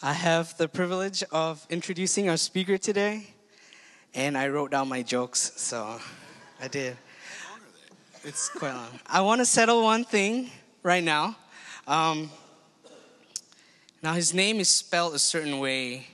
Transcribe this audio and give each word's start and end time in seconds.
I 0.00 0.12
have 0.12 0.56
the 0.58 0.68
privilege 0.68 1.24
of 1.32 1.66
introducing 1.70 2.28
our 2.28 2.36
speaker 2.36 2.78
today, 2.78 3.26
and 4.14 4.38
I 4.38 4.46
wrote 4.46 4.70
down 4.70 4.88
my 4.88 5.02
jokes, 5.02 5.54
so 5.56 5.98
I 6.62 6.68
did. 6.68 6.96
It's 8.22 8.48
quite 8.48 8.74
long. 8.74 9.00
I 9.08 9.22
want 9.22 9.40
to 9.40 9.44
settle 9.44 9.82
one 9.82 10.04
thing 10.04 10.50
right 10.84 11.02
now. 11.02 11.36
Um, 11.88 12.30
now, 14.00 14.12
his 14.12 14.32
name 14.32 14.60
is 14.60 14.68
spelled 14.68 15.16
a 15.16 15.18
certain 15.18 15.58
way, 15.58 16.06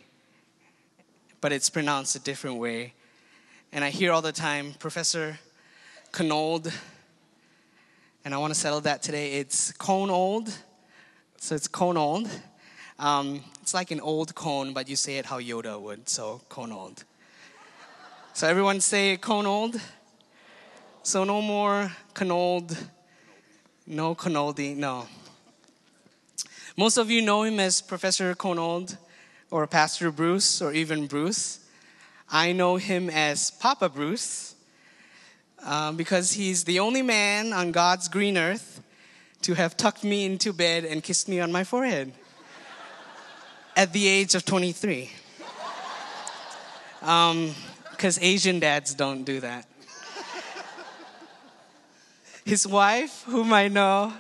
but 1.43 1.53
it's 1.53 1.69
pronounced 1.69 2.17
a 2.17 2.21
different 2.21 2.57
way. 2.57 2.95
And 3.71 3.85
I 3.85 3.91
hear 3.91 4.13
all 4.13 4.23
the 4.23 4.33
time, 4.33 4.73
Professor 4.79 5.39
Konold, 6.11 6.73
and 8.25 8.33
I 8.33 8.39
want 8.39 8.55
to 8.55 8.59
settle 8.59 8.81
that 8.81 9.03
today. 9.03 9.35
It's 9.35 9.73
cone 9.73 10.09
old, 10.09 10.49
so 11.37 11.55
it's 11.55 11.69
cone 11.69 11.99
old. 11.99 12.31
Um, 12.99 13.43
it's 13.61 13.75
like 13.75 13.91
an 13.91 14.01
old 14.01 14.35
cone, 14.37 14.73
but 14.73 14.89
you 14.89 14.95
say 14.95 15.19
it 15.19 15.27
how 15.27 15.41
Yoda 15.41 15.81
would, 15.81 16.09
so 16.09 16.41
cone 16.49 16.71
old. 16.71 17.03
So 18.35 18.47
everyone 18.47 18.81
say 18.81 19.17
cone 19.17 19.47
old. 19.47 19.81
So 21.03 21.25
no 21.25 21.43
more 21.43 21.93
canold, 22.15 22.77
no 23.87 24.15
canoldi, 24.15 24.77
no. 24.77 25.07
Most 26.77 26.97
of 26.97 27.11
you 27.11 27.21
know 27.21 27.43
him 27.43 27.61
as 27.61 27.83
Professor 27.83 28.35
Konold 28.35 28.97
or 29.51 29.67
Pastor 29.67 30.11
Bruce 30.11 30.63
or 30.63 30.73
even 30.73 31.07
Bruce. 31.07 31.61
I 32.31 32.53
know 32.53 32.77
him 32.77 33.11
as 33.11 33.51
Papa 33.51 33.89
Bruce 33.89 34.55
um, 35.65 35.97
because 35.97 36.33
he's 36.33 36.65
the 36.65 36.81
only 36.81 37.03
man 37.03 37.53
on 37.53 37.71
God's 37.71 38.09
green 38.09 38.39
earth 38.39 38.83
to 39.43 39.55
have 39.55 39.77
tucked 39.77 40.05
me 40.05 40.25
into 40.25 40.53
bed 40.53 40.85
and 40.85 41.03
kissed 41.03 41.29
me 41.29 41.39
on 41.39 41.53
my 41.53 41.65
forehead 41.65 42.13
at 43.77 43.93
the 43.93 44.07
age 44.07 44.35
of 44.35 44.45
23. 44.45 45.11
Because 47.01 48.19
um, 48.19 48.23
Asian 48.23 48.61
dads 48.61 48.95
don't 48.95 49.25
do 49.25 49.41
that. 49.41 49.67
His 52.45 52.67
wife, 52.67 53.25
whom 53.27 53.53
I 53.53 53.69
know, 53.69 54.13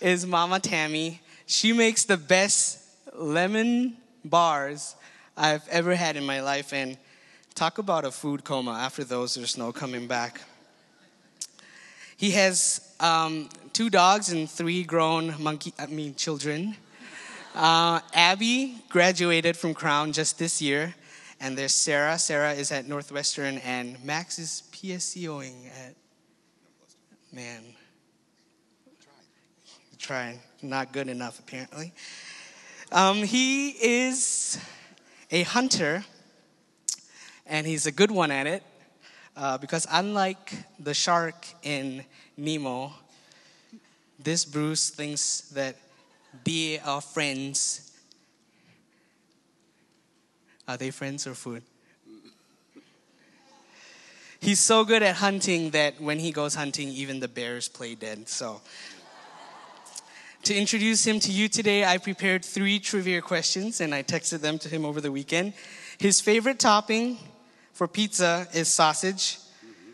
is 0.00 0.26
Mama 0.26 0.58
Tammy. 0.58 1.20
She 1.46 1.72
makes 1.72 2.04
the 2.04 2.16
best 2.16 2.78
lemon 3.14 3.96
bars 4.24 4.96
I've 5.36 5.66
ever 5.68 5.94
had 5.94 6.16
in 6.16 6.24
my 6.24 6.40
life. 6.40 6.72
And 6.72 6.96
talk 7.54 7.78
about 7.78 8.04
a 8.04 8.10
food 8.10 8.44
coma. 8.44 8.72
After 8.72 9.04
those, 9.04 9.34
there's 9.34 9.58
no 9.58 9.70
coming 9.72 10.06
back. 10.06 10.40
He 12.16 12.30
has 12.32 12.94
um, 13.00 13.48
two 13.72 13.90
dogs 13.90 14.30
and 14.32 14.48
three 14.48 14.84
grown 14.84 15.34
monkey, 15.42 15.74
I 15.78 15.86
mean, 15.86 16.14
children. 16.14 16.76
Uh, 17.54 18.00
Abby 18.14 18.76
graduated 18.88 19.58
from 19.58 19.74
Crown 19.74 20.12
just 20.12 20.38
this 20.38 20.62
year, 20.62 20.94
and 21.38 21.56
there's 21.56 21.74
Sarah. 21.74 22.18
Sarah 22.18 22.54
is 22.54 22.72
at 22.72 22.88
Northwestern, 22.88 23.58
and 23.58 24.02
Max 24.02 24.38
is 24.38 24.62
PSEOing 24.72 25.66
at 25.66 25.94
man. 27.30 27.62
Trying, 29.98 30.40
not 30.62 30.92
good 30.92 31.08
enough 31.08 31.38
apparently. 31.40 31.92
Um, 32.90 33.18
he 33.18 33.70
is 33.70 34.58
a 35.30 35.42
hunter, 35.42 36.04
and 37.46 37.66
he's 37.66 37.84
a 37.84 37.92
good 37.92 38.10
one 38.10 38.30
at 38.30 38.46
it. 38.46 38.62
Uh, 39.36 39.58
because 39.58 39.86
unlike 39.90 40.54
the 40.78 40.94
shark 40.94 41.46
in 41.62 42.02
Nemo, 42.38 42.94
this 44.18 44.46
Bruce 44.46 44.88
thinks 44.88 45.42
that 45.50 45.76
they 46.44 46.78
are 46.80 47.00
friends. 47.00 47.92
Are 50.68 50.76
they 50.76 50.90
friends 50.90 51.26
or 51.26 51.34
food? 51.34 51.62
He's 54.40 54.58
so 54.58 54.84
good 54.84 55.02
at 55.02 55.16
hunting 55.16 55.70
that 55.70 56.00
when 56.00 56.18
he 56.18 56.32
goes 56.32 56.54
hunting, 56.54 56.88
even 56.88 57.20
the 57.20 57.28
bears 57.28 57.68
play 57.68 57.94
dead. 57.94 58.28
So, 58.28 58.60
to 60.44 60.54
introduce 60.54 61.06
him 61.06 61.20
to 61.20 61.30
you 61.30 61.48
today, 61.48 61.84
I 61.84 61.98
prepared 61.98 62.44
three 62.44 62.80
trivia 62.80 63.22
questions 63.22 63.80
and 63.80 63.94
I 63.94 64.02
texted 64.02 64.40
them 64.40 64.58
to 64.58 64.68
him 64.68 64.84
over 64.84 65.00
the 65.00 65.12
weekend. 65.12 65.52
His 65.98 66.20
favorite 66.20 66.58
topping 66.58 67.18
for 67.72 67.86
pizza 67.86 68.48
is 68.52 68.66
sausage, 68.66 69.38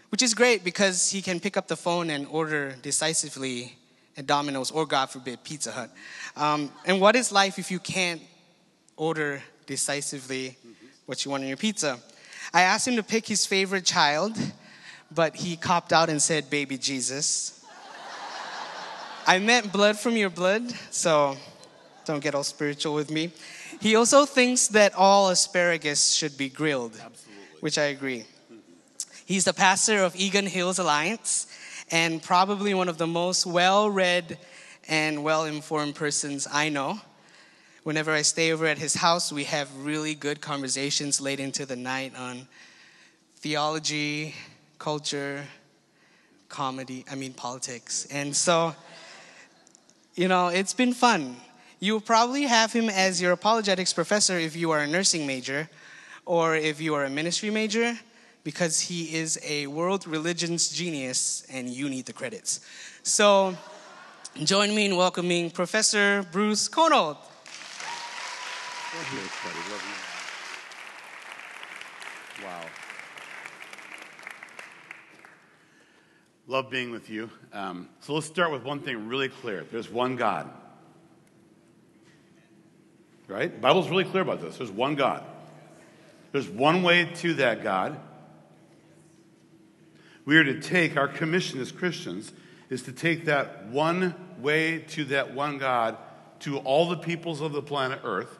which 0.08 0.22
is 0.22 0.32
great 0.32 0.64
because 0.64 1.10
he 1.10 1.20
can 1.20 1.40
pick 1.40 1.58
up 1.58 1.68
the 1.68 1.76
phone 1.76 2.08
and 2.08 2.26
order 2.28 2.76
decisively 2.80 3.77
at 4.18 4.26
Domino's 4.26 4.70
or, 4.72 4.84
God 4.84 5.06
forbid, 5.06 5.42
Pizza 5.44 5.70
Hut. 5.70 5.90
Um, 6.36 6.70
and 6.84 7.00
what 7.00 7.14
is 7.14 7.30
life 7.30 7.58
if 7.58 7.70
you 7.70 7.78
can't 7.78 8.20
order 8.96 9.40
decisively 9.66 10.58
what 11.06 11.24
you 11.24 11.30
want 11.30 11.44
in 11.44 11.48
your 11.48 11.56
pizza? 11.56 11.98
I 12.52 12.62
asked 12.62 12.88
him 12.88 12.96
to 12.96 13.02
pick 13.02 13.26
his 13.26 13.46
favorite 13.46 13.84
child, 13.84 14.36
but 15.14 15.36
he 15.36 15.56
copped 15.56 15.92
out 15.92 16.10
and 16.10 16.20
said, 16.20 16.50
Baby 16.50 16.76
Jesus. 16.76 17.64
I 19.26 19.38
meant 19.38 19.72
blood 19.72 19.98
from 19.98 20.16
your 20.16 20.30
blood, 20.30 20.72
so 20.90 21.36
don't 22.06 22.20
get 22.20 22.34
all 22.34 22.42
spiritual 22.42 22.94
with 22.94 23.10
me. 23.10 23.30
He 23.80 23.94
also 23.94 24.24
thinks 24.24 24.68
that 24.68 24.94
all 24.94 25.28
asparagus 25.28 26.12
should 26.12 26.36
be 26.36 26.48
grilled, 26.48 26.92
Absolutely. 26.92 27.44
which 27.60 27.78
I 27.78 27.84
agree. 27.84 28.24
He's 29.26 29.44
the 29.44 29.52
pastor 29.52 30.02
of 30.02 30.16
Eagan 30.16 30.46
Hills 30.46 30.78
Alliance 30.78 31.46
and 31.90 32.22
probably 32.22 32.74
one 32.74 32.88
of 32.88 32.98
the 32.98 33.06
most 33.06 33.46
well 33.46 33.90
read 33.90 34.38
and 34.88 35.22
well 35.22 35.44
informed 35.44 35.94
persons 35.94 36.46
I 36.50 36.68
know. 36.68 37.00
Whenever 37.82 38.12
I 38.12 38.22
stay 38.22 38.52
over 38.52 38.66
at 38.66 38.78
his 38.78 38.94
house, 38.94 39.32
we 39.32 39.44
have 39.44 39.68
really 39.76 40.14
good 40.14 40.40
conversations 40.40 41.20
late 41.20 41.40
into 41.40 41.64
the 41.64 41.76
night 41.76 42.12
on 42.16 42.46
theology, 43.36 44.34
culture, 44.78 45.44
comedy, 46.48 47.04
I 47.10 47.14
mean, 47.14 47.32
politics. 47.32 48.06
And 48.10 48.34
so, 48.34 48.74
you 50.14 50.28
know, 50.28 50.48
it's 50.48 50.74
been 50.74 50.92
fun. 50.92 51.36
You'll 51.80 52.00
probably 52.00 52.42
have 52.42 52.72
him 52.72 52.88
as 52.88 53.22
your 53.22 53.32
apologetics 53.32 53.92
professor 53.92 54.38
if 54.38 54.56
you 54.56 54.70
are 54.72 54.80
a 54.80 54.86
nursing 54.86 55.26
major 55.26 55.70
or 56.26 56.56
if 56.56 56.80
you 56.80 56.94
are 56.94 57.04
a 57.04 57.10
ministry 57.10 57.50
major, 57.50 57.98
because 58.48 58.80
he 58.80 59.14
is 59.14 59.38
a 59.44 59.66
world 59.66 60.06
religions 60.06 60.70
genius 60.70 61.42
and 61.52 61.68
you 61.68 61.86
need 61.90 62.06
the 62.06 62.14
credits. 62.14 62.60
So, 63.02 63.54
join 64.42 64.74
me 64.74 64.86
in 64.86 64.96
welcoming 64.96 65.50
Professor 65.50 66.26
Bruce 66.32 66.66
Konold. 66.66 67.18
Love. 69.18 69.82
Wow. 72.42 72.64
Love 76.46 76.70
being 76.70 76.90
with 76.90 77.10
you. 77.10 77.28
Um, 77.52 77.90
so 78.00 78.14
let's 78.14 78.28
start 78.28 78.50
with 78.50 78.64
one 78.64 78.80
thing 78.80 79.08
really 79.08 79.28
clear. 79.28 79.66
There's 79.70 79.90
one 79.90 80.16
God. 80.16 80.48
Right? 83.26 83.52
The 83.52 83.60
Bible's 83.60 83.90
really 83.90 84.04
clear 84.04 84.22
about 84.22 84.40
this. 84.40 84.56
There's 84.56 84.70
one 84.70 84.94
God. 84.94 85.22
There's 86.32 86.48
one 86.48 86.82
way 86.82 87.10
to 87.16 87.34
that 87.34 87.62
God. 87.62 88.00
We 90.28 90.36
are 90.36 90.44
to 90.44 90.60
take 90.60 90.98
our 90.98 91.08
commission 91.08 91.58
as 91.58 91.72
Christians 91.72 92.34
is 92.68 92.82
to 92.82 92.92
take 92.92 93.24
that 93.24 93.68
one 93.68 94.14
way 94.38 94.80
to 94.88 95.06
that 95.06 95.32
one 95.32 95.56
God 95.56 95.96
to 96.40 96.58
all 96.58 96.90
the 96.90 96.98
peoples 96.98 97.40
of 97.40 97.52
the 97.52 97.62
planet 97.62 98.00
Earth 98.04 98.38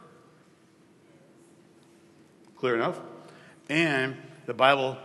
Clear 2.59 2.75
enough? 2.75 3.01
And 3.71 4.19
the 4.45 4.53
Bible, 4.53 4.99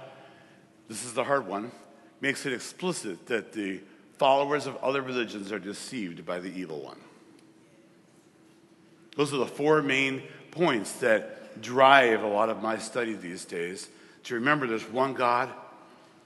this 0.89 1.05
is 1.05 1.13
the 1.13 1.23
hard 1.23 1.47
one, 1.47 1.71
makes 2.19 2.45
it 2.45 2.51
explicit 2.51 3.27
that 3.27 3.53
the 3.53 3.79
followers 4.17 4.67
of 4.67 4.75
other 4.83 5.01
religions 5.01 5.53
are 5.53 5.59
deceived 5.59 6.25
by 6.25 6.39
the 6.39 6.49
evil 6.49 6.81
one. 6.81 6.99
Those 9.15 9.33
are 9.33 9.37
the 9.37 9.45
four 9.45 9.81
main 9.81 10.23
points 10.51 10.91
that 10.93 11.61
drive 11.61 12.23
a 12.23 12.27
lot 12.27 12.49
of 12.49 12.61
my 12.61 12.77
study 12.77 13.13
these 13.13 13.45
days. 13.45 13.87
To 14.23 14.33
remember 14.35 14.67
there's 14.67 14.89
one 14.89 15.13
God, 15.13 15.49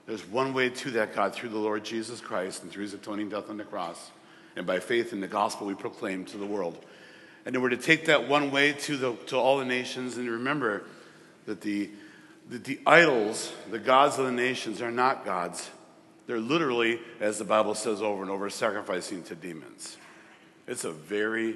there's 0.07 0.25
one 0.25 0.53
way 0.53 0.69
to 0.69 0.91
that 0.91 1.13
God 1.13 1.35
through 1.35 1.49
the 1.49 1.57
Lord 1.57 1.83
Jesus 1.83 2.19
Christ 2.21 2.63
and 2.63 2.71
through 2.71 2.83
his 2.83 2.93
atoning 2.93 3.29
death 3.29 3.49
on 3.49 3.57
the 3.57 3.63
cross, 3.63 4.11
and 4.55 4.65
by 4.65 4.79
faith 4.79 5.13
in 5.13 5.19
the 5.19 5.27
gospel 5.27 5.67
we 5.67 5.75
proclaim 5.75 6.25
to 6.25 6.37
the 6.37 6.45
world. 6.45 6.83
And 7.45 7.53
then 7.53 7.61
we're 7.61 7.69
to 7.69 7.77
take 7.77 8.05
that 8.05 8.27
one 8.27 8.51
way 8.51 8.73
to, 8.73 8.97
the, 8.97 9.13
to 9.27 9.37
all 9.37 9.59
the 9.59 9.65
nations 9.65 10.17
and 10.17 10.29
remember 10.29 10.83
that 11.45 11.61
the, 11.61 11.89
that 12.49 12.63
the 12.63 12.79
idols, 12.85 13.53
the 13.69 13.79
gods 13.79 14.17
of 14.17 14.25
the 14.25 14.31
nations, 14.31 14.81
are 14.81 14.91
not 14.91 15.23
gods. 15.23 15.69
They're 16.25 16.39
literally, 16.39 16.99
as 17.21 17.37
the 17.37 17.45
Bible 17.45 17.73
says 17.75 18.01
over 18.01 18.21
and 18.21 18.31
over, 18.31 18.49
sacrificing 18.49 19.23
to 19.23 19.35
demons. 19.35 19.97
It's 20.67 20.83
a 20.83 20.91
very 20.91 21.55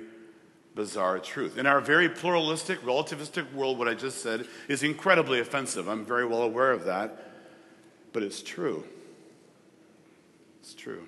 bizarre 0.75 1.19
truth. 1.19 1.57
In 1.57 1.65
our 1.65 1.81
very 1.81 2.07
pluralistic, 2.07 2.81
relativistic 2.83 3.51
world, 3.53 3.77
what 3.77 3.89
I 3.89 3.94
just 3.94 4.21
said 4.21 4.45
is 4.69 4.83
incredibly 4.83 5.42
offensive. 5.42 5.89
I'm 5.89 6.06
very 6.06 6.25
well 6.25 6.44
aware 6.44 6.71
of 6.71 6.86
that, 6.86 7.31
but 8.13 8.24
it's 8.24 8.42
true. 8.42 8.84
It's 10.62 10.74
true. 10.74 11.08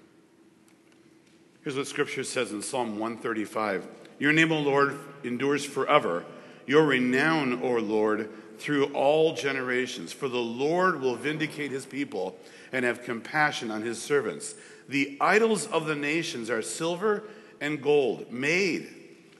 Here's 1.63 1.77
what 1.77 1.87
Scripture 1.87 2.23
says 2.23 2.51
in 2.51 2.61
Psalm 2.61 2.99
135 2.99 3.87
Your 4.19 4.33
name, 4.33 4.51
O 4.51 4.59
Lord, 4.59 4.99
endures 5.23 5.65
forever. 5.65 6.25
your 6.65 6.85
renown, 6.85 7.61
O 7.61 7.77
Lord, 7.77 8.29
through 8.57 8.85
all 8.93 9.33
generations. 9.33 10.13
For 10.13 10.27
the 10.27 10.37
Lord 10.37 11.01
will 11.01 11.15
vindicate 11.15 11.71
his 11.71 11.85
people 11.85 12.37
and 12.71 12.85
have 12.85 13.03
compassion 13.03 13.69
on 13.71 13.81
his 13.81 14.01
servants. 14.01 14.55
The 14.89 15.17
idols 15.21 15.67
of 15.67 15.85
the 15.85 15.95
nations 15.95 16.49
are 16.49 16.61
silver 16.61 17.23
and 17.61 17.81
gold, 17.81 18.31
made 18.31 18.89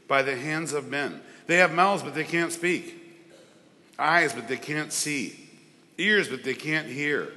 by 0.07 0.21
the 0.21 0.35
hands 0.35 0.73
of 0.73 0.89
men. 0.89 1.21
They 1.47 1.57
have 1.57 1.73
mouths, 1.73 2.03
but 2.03 2.15
they 2.15 2.23
can't 2.23 2.51
speak, 2.51 2.95
eyes, 3.99 4.33
but 4.33 4.47
they 4.47 4.57
can't 4.57 4.93
see, 4.93 5.37
ears, 5.97 6.29
but 6.29 6.43
they 6.43 6.53
can't 6.53 6.87
hear, 6.87 7.33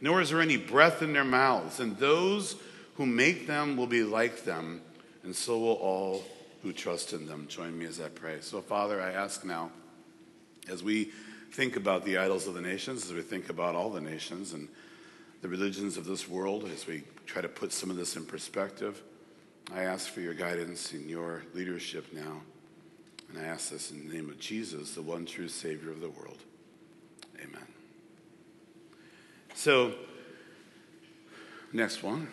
nor 0.00 0.20
is 0.20 0.30
there 0.30 0.40
any 0.40 0.56
breath 0.56 1.02
in 1.02 1.12
their 1.12 1.24
mouths. 1.24 1.80
And 1.80 1.96
those 1.96 2.56
who 2.94 3.06
make 3.06 3.46
them 3.46 3.76
will 3.76 3.86
be 3.86 4.02
like 4.02 4.44
them, 4.44 4.80
and 5.22 5.34
so 5.34 5.58
will 5.58 5.72
all 5.74 6.24
who 6.62 6.72
trust 6.72 7.12
in 7.12 7.26
them. 7.26 7.46
Join 7.48 7.78
me 7.78 7.86
as 7.86 8.00
I 8.00 8.08
pray. 8.08 8.38
So, 8.40 8.60
Father, 8.60 9.00
I 9.00 9.12
ask 9.12 9.44
now, 9.44 9.70
as 10.68 10.82
we 10.82 11.10
think 11.52 11.76
about 11.76 12.04
the 12.04 12.18
idols 12.18 12.46
of 12.46 12.54
the 12.54 12.60
nations, 12.60 13.04
as 13.06 13.12
we 13.12 13.22
think 13.22 13.48
about 13.48 13.74
all 13.74 13.90
the 13.90 14.00
nations 14.00 14.52
and 14.52 14.68
the 15.42 15.48
religions 15.48 15.96
of 15.96 16.04
this 16.04 16.28
world, 16.28 16.68
as 16.72 16.86
we 16.86 17.02
try 17.26 17.40
to 17.40 17.48
put 17.48 17.72
some 17.72 17.90
of 17.90 17.96
this 17.96 18.16
in 18.16 18.26
perspective, 18.26 19.02
I 19.74 19.82
ask 19.82 20.08
for 20.08 20.20
your 20.20 20.34
guidance 20.34 20.92
and 20.92 21.08
your 21.08 21.42
leadership 21.54 22.12
now. 22.12 22.42
And 23.28 23.38
I 23.38 23.46
ask 23.46 23.70
this 23.70 23.90
in 23.90 24.08
the 24.08 24.14
name 24.14 24.28
of 24.28 24.38
Jesus, 24.38 24.94
the 24.94 25.02
one 25.02 25.24
true 25.24 25.48
Savior 25.48 25.90
of 25.90 26.00
the 26.00 26.10
world. 26.10 26.38
Amen. 27.40 27.79
So, 29.60 29.92
next 31.70 32.02
one. 32.02 32.28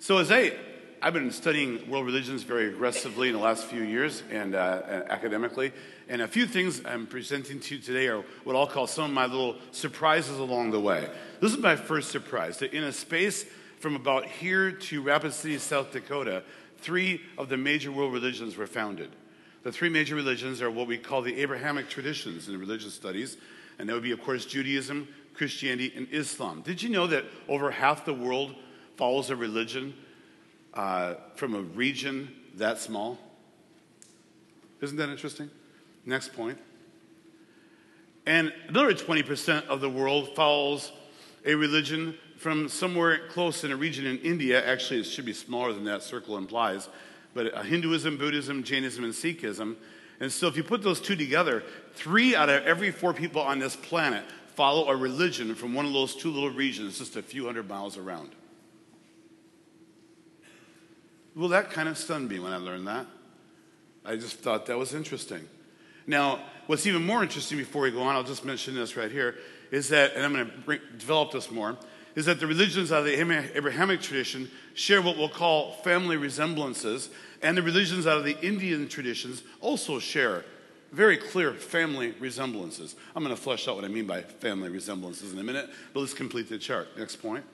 So, 0.00 0.18
as 0.18 0.32
I 0.32 0.50
I've 1.00 1.12
been 1.12 1.30
studying 1.30 1.88
world 1.88 2.04
religions 2.04 2.42
very 2.42 2.66
aggressively 2.66 3.28
in 3.28 3.34
the 3.34 3.40
last 3.40 3.66
few 3.66 3.82
years 3.84 4.24
and 4.28 4.56
uh, 4.56 5.04
academically. 5.08 5.70
And 6.08 6.20
a 6.20 6.26
few 6.26 6.46
things 6.46 6.82
I'm 6.84 7.06
presenting 7.06 7.60
to 7.60 7.76
you 7.76 7.80
today 7.80 8.08
are 8.08 8.24
what 8.42 8.56
I'll 8.56 8.66
call 8.66 8.88
some 8.88 9.04
of 9.04 9.10
my 9.12 9.26
little 9.26 9.54
surprises 9.70 10.40
along 10.40 10.72
the 10.72 10.80
way. 10.80 11.08
This 11.40 11.52
is 11.52 11.58
my 11.58 11.76
first 11.76 12.10
surprise 12.10 12.58
that 12.58 12.72
in 12.72 12.82
a 12.82 12.92
space 12.92 13.44
from 13.78 13.94
about 13.94 14.26
here 14.26 14.72
to 14.72 15.00
Rapid 15.00 15.32
City, 15.32 15.58
South 15.58 15.92
Dakota, 15.92 16.42
three 16.78 17.20
of 17.38 17.48
the 17.48 17.56
major 17.56 17.92
world 17.92 18.12
religions 18.12 18.56
were 18.56 18.66
founded. 18.66 19.10
The 19.62 19.70
three 19.70 19.90
major 19.90 20.16
religions 20.16 20.60
are 20.60 20.72
what 20.72 20.88
we 20.88 20.98
call 20.98 21.22
the 21.22 21.40
Abrahamic 21.40 21.88
traditions 21.88 22.48
in 22.48 22.58
religious 22.58 22.94
studies, 22.94 23.36
and 23.78 23.88
that 23.88 23.94
would 23.94 24.02
be, 24.02 24.10
of 24.10 24.22
course, 24.22 24.44
Judaism, 24.44 25.06
Christianity, 25.34 25.92
and 25.96 26.08
Islam. 26.10 26.62
Did 26.62 26.82
you 26.82 26.88
know 26.88 27.06
that 27.08 27.24
over 27.48 27.70
half 27.70 28.04
the 28.04 28.14
world 28.14 28.54
follows 28.96 29.30
a 29.30 29.36
religion 29.36 29.94
uh, 30.74 31.14
from 31.36 31.54
a 31.54 31.60
region 31.60 32.34
that 32.56 32.78
small. 32.78 33.18
Isn't 34.80 34.96
that 34.96 35.08
interesting? 35.08 35.50
Next 36.04 36.34
point. 36.34 36.58
And 38.26 38.52
another 38.68 38.92
20% 38.92 39.66
of 39.66 39.80
the 39.80 39.88
world 39.88 40.34
follows 40.34 40.92
a 41.44 41.54
religion 41.54 42.16
from 42.36 42.68
somewhere 42.68 43.28
close 43.28 43.64
in 43.64 43.70
a 43.70 43.76
region 43.76 44.06
in 44.06 44.18
India. 44.18 44.64
Actually, 44.66 45.00
it 45.00 45.04
should 45.04 45.24
be 45.24 45.32
smaller 45.32 45.72
than 45.72 45.84
that 45.84 46.02
circle 46.02 46.36
implies. 46.36 46.88
But 47.34 47.54
uh, 47.54 47.62
Hinduism, 47.62 48.16
Buddhism, 48.16 48.62
Jainism, 48.62 49.04
and 49.04 49.12
Sikhism. 49.12 49.76
And 50.20 50.30
so, 50.30 50.46
if 50.46 50.56
you 50.56 50.62
put 50.62 50.82
those 50.82 51.00
two 51.00 51.16
together, 51.16 51.64
three 51.94 52.36
out 52.36 52.48
of 52.48 52.64
every 52.64 52.90
four 52.90 53.12
people 53.12 53.42
on 53.42 53.58
this 53.58 53.76
planet 53.76 54.24
follow 54.54 54.88
a 54.88 54.96
religion 54.96 55.54
from 55.54 55.74
one 55.74 55.86
of 55.86 55.92
those 55.92 56.14
two 56.14 56.30
little 56.30 56.50
regions 56.50 56.98
just 56.98 57.16
a 57.16 57.22
few 57.22 57.46
hundred 57.46 57.68
miles 57.68 57.96
around. 57.96 58.30
Well, 61.36 61.48
that 61.48 61.70
kind 61.70 61.88
of 61.88 61.98
stunned 61.98 62.28
me 62.28 62.38
when 62.38 62.52
I 62.52 62.56
learned 62.56 62.86
that. 62.86 63.06
I 64.04 64.16
just 64.16 64.38
thought 64.38 64.66
that 64.66 64.78
was 64.78 64.94
interesting. 64.94 65.48
Now, 66.06 66.40
what's 66.66 66.86
even 66.86 67.04
more 67.04 67.22
interesting 67.22 67.58
before 67.58 67.82
we 67.82 67.90
go 67.90 68.02
on, 68.02 68.14
I'll 68.14 68.22
just 68.22 68.44
mention 68.44 68.74
this 68.74 68.96
right 68.96 69.10
here, 69.10 69.36
is 69.70 69.88
that, 69.88 70.14
and 70.14 70.24
I'm 70.24 70.32
going 70.32 70.46
to 70.46 70.58
bring, 70.58 70.80
develop 70.98 71.32
this 71.32 71.50
more, 71.50 71.76
is 72.14 72.26
that 72.26 72.38
the 72.38 72.46
religions 72.46 72.92
out 72.92 73.00
of 73.00 73.06
the 73.06 73.18
Abrahamic 73.56 74.00
tradition 74.00 74.48
share 74.74 75.02
what 75.02 75.16
we'll 75.16 75.28
call 75.28 75.72
family 75.72 76.16
resemblances, 76.16 77.10
and 77.42 77.56
the 77.56 77.62
religions 77.62 78.06
out 78.06 78.18
of 78.18 78.24
the 78.24 78.38
Indian 78.40 78.88
traditions 78.88 79.42
also 79.60 79.98
share 79.98 80.44
very 80.94 81.16
clear 81.16 81.52
family 81.52 82.14
resemblances. 82.20 82.94
I'm 83.14 83.24
going 83.24 83.34
to 83.34 83.40
flesh 83.40 83.66
out 83.66 83.76
what 83.76 83.84
I 83.84 83.88
mean 83.88 84.06
by 84.06 84.22
family 84.22 84.70
resemblances 84.70 85.32
in 85.32 85.38
a 85.38 85.42
minute, 85.42 85.68
but 85.92 86.00
let's 86.00 86.14
complete 86.14 86.48
the 86.48 86.58
chart. 86.58 86.88
Next 86.96 87.16
point. 87.16 87.44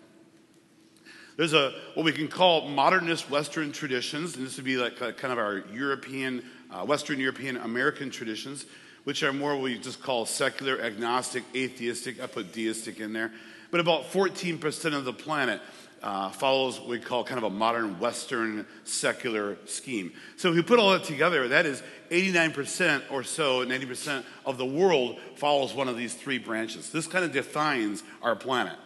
There's 1.36 1.54
a 1.54 1.72
what 1.94 2.04
we 2.04 2.12
can 2.12 2.28
call 2.28 2.68
modernist 2.68 3.30
Western 3.30 3.72
traditions, 3.72 4.36
and 4.36 4.46
this 4.46 4.56
would 4.56 4.66
be 4.66 4.76
like 4.76 5.00
a, 5.00 5.14
kind 5.14 5.32
of 5.32 5.38
our 5.38 5.64
European, 5.72 6.44
uh, 6.70 6.84
Western 6.84 7.18
European 7.18 7.56
American 7.56 8.10
traditions, 8.10 8.66
which 9.04 9.22
are 9.22 9.32
more 9.32 9.54
what 9.54 9.62
we 9.62 9.78
just 9.78 10.02
call 10.02 10.26
secular, 10.26 10.78
agnostic, 10.82 11.42
atheistic. 11.54 12.22
I 12.22 12.26
put 12.26 12.52
deistic 12.52 13.00
in 13.00 13.14
there, 13.14 13.32
but 13.70 13.80
about 13.80 14.12
14% 14.12 14.94
of 14.94 15.06
the 15.06 15.14
planet 15.14 15.62
uh, 16.02 16.30
follows 16.30 16.80
what 16.80 16.88
we 16.88 16.98
call 16.98 17.24
kind 17.24 17.38
of 17.38 17.44
a 17.44 17.50
modern 17.50 17.98
Western 17.98 18.66
secular 18.84 19.58
scheme. 19.66 20.12
So 20.36 20.48
if 20.48 20.54
we 20.54 20.62
put 20.62 20.78
all 20.78 20.92
that 20.92 21.04
together, 21.04 21.48
that 21.48 21.66
is 21.66 21.82
89% 22.10 23.02
or 23.10 23.22
so, 23.22 23.64
90% 23.64 24.24
of 24.46 24.56
the 24.56 24.64
world 24.64 25.18
follows 25.36 25.74
one 25.74 25.88
of 25.88 25.96
these 25.96 26.14
three 26.14 26.38
branches. 26.38 26.90
This 26.90 27.06
kind 27.06 27.24
of 27.24 27.32
defines 27.32 28.02
our 28.22 28.34
planet 28.34 28.78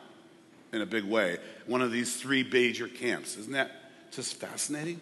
in 0.72 0.82
a 0.82 0.86
big 0.86 1.04
way, 1.04 1.38
one 1.66 1.82
of 1.82 1.92
these 1.92 2.16
three 2.16 2.42
major 2.42 2.88
camps. 2.88 3.36
Isn't 3.36 3.52
that 3.52 3.70
just 4.10 4.34
fascinating? 4.40 5.00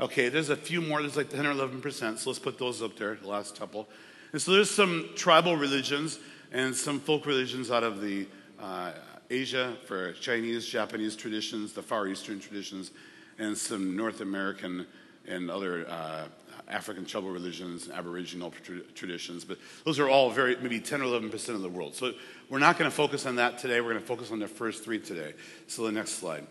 Okay, 0.00 0.28
there's 0.28 0.48
a 0.48 0.56
few 0.56 0.80
more. 0.80 1.00
There's 1.00 1.16
like 1.16 1.28
10 1.28 1.44
or 1.44 1.52
11%, 1.54 2.18
so 2.18 2.30
let's 2.30 2.38
put 2.38 2.58
those 2.58 2.82
up 2.82 2.96
there, 2.96 3.16
the 3.16 3.28
last 3.28 3.58
couple. 3.58 3.88
And 4.32 4.40
so 4.40 4.52
there's 4.52 4.70
some 4.70 5.10
tribal 5.16 5.56
religions 5.56 6.18
and 6.52 6.74
some 6.74 7.00
folk 7.00 7.26
religions 7.26 7.70
out 7.70 7.82
of 7.82 8.00
the 8.00 8.26
uh, 8.60 8.92
Asia 9.32 9.76
for 9.86 10.12
Chinese, 10.12 10.66
Japanese 10.66 11.16
traditions, 11.16 11.72
the 11.72 11.82
Far 11.82 12.06
Eastern 12.06 12.38
traditions, 12.38 12.90
and 13.38 13.56
some 13.56 13.96
North 13.96 14.20
American 14.20 14.86
and 15.26 15.50
other 15.50 15.86
uh, 15.88 16.24
African 16.68 17.04
tribal 17.04 17.30
religions, 17.30 17.86
and 17.86 17.94
Aboriginal 17.94 18.52
tra- 18.62 18.80
traditions. 18.94 19.44
But 19.44 19.58
those 19.84 19.98
are 19.98 20.08
all 20.08 20.30
very, 20.30 20.56
maybe 20.56 20.80
10 20.80 21.00
or 21.00 21.04
11% 21.04 21.48
of 21.50 21.62
the 21.62 21.68
world. 21.68 21.94
So 21.94 22.12
we're 22.48 22.58
not 22.58 22.78
going 22.78 22.90
to 22.90 22.94
focus 22.94 23.24
on 23.24 23.36
that 23.36 23.58
today. 23.58 23.80
We're 23.80 23.90
going 23.90 24.02
to 24.02 24.06
focus 24.06 24.30
on 24.30 24.38
the 24.38 24.48
first 24.48 24.84
three 24.84 24.98
today. 24.98 25.34
So 25.66 25.84
the 25.84 25.92
next 25.92 26.12
slide. 26.12 26.46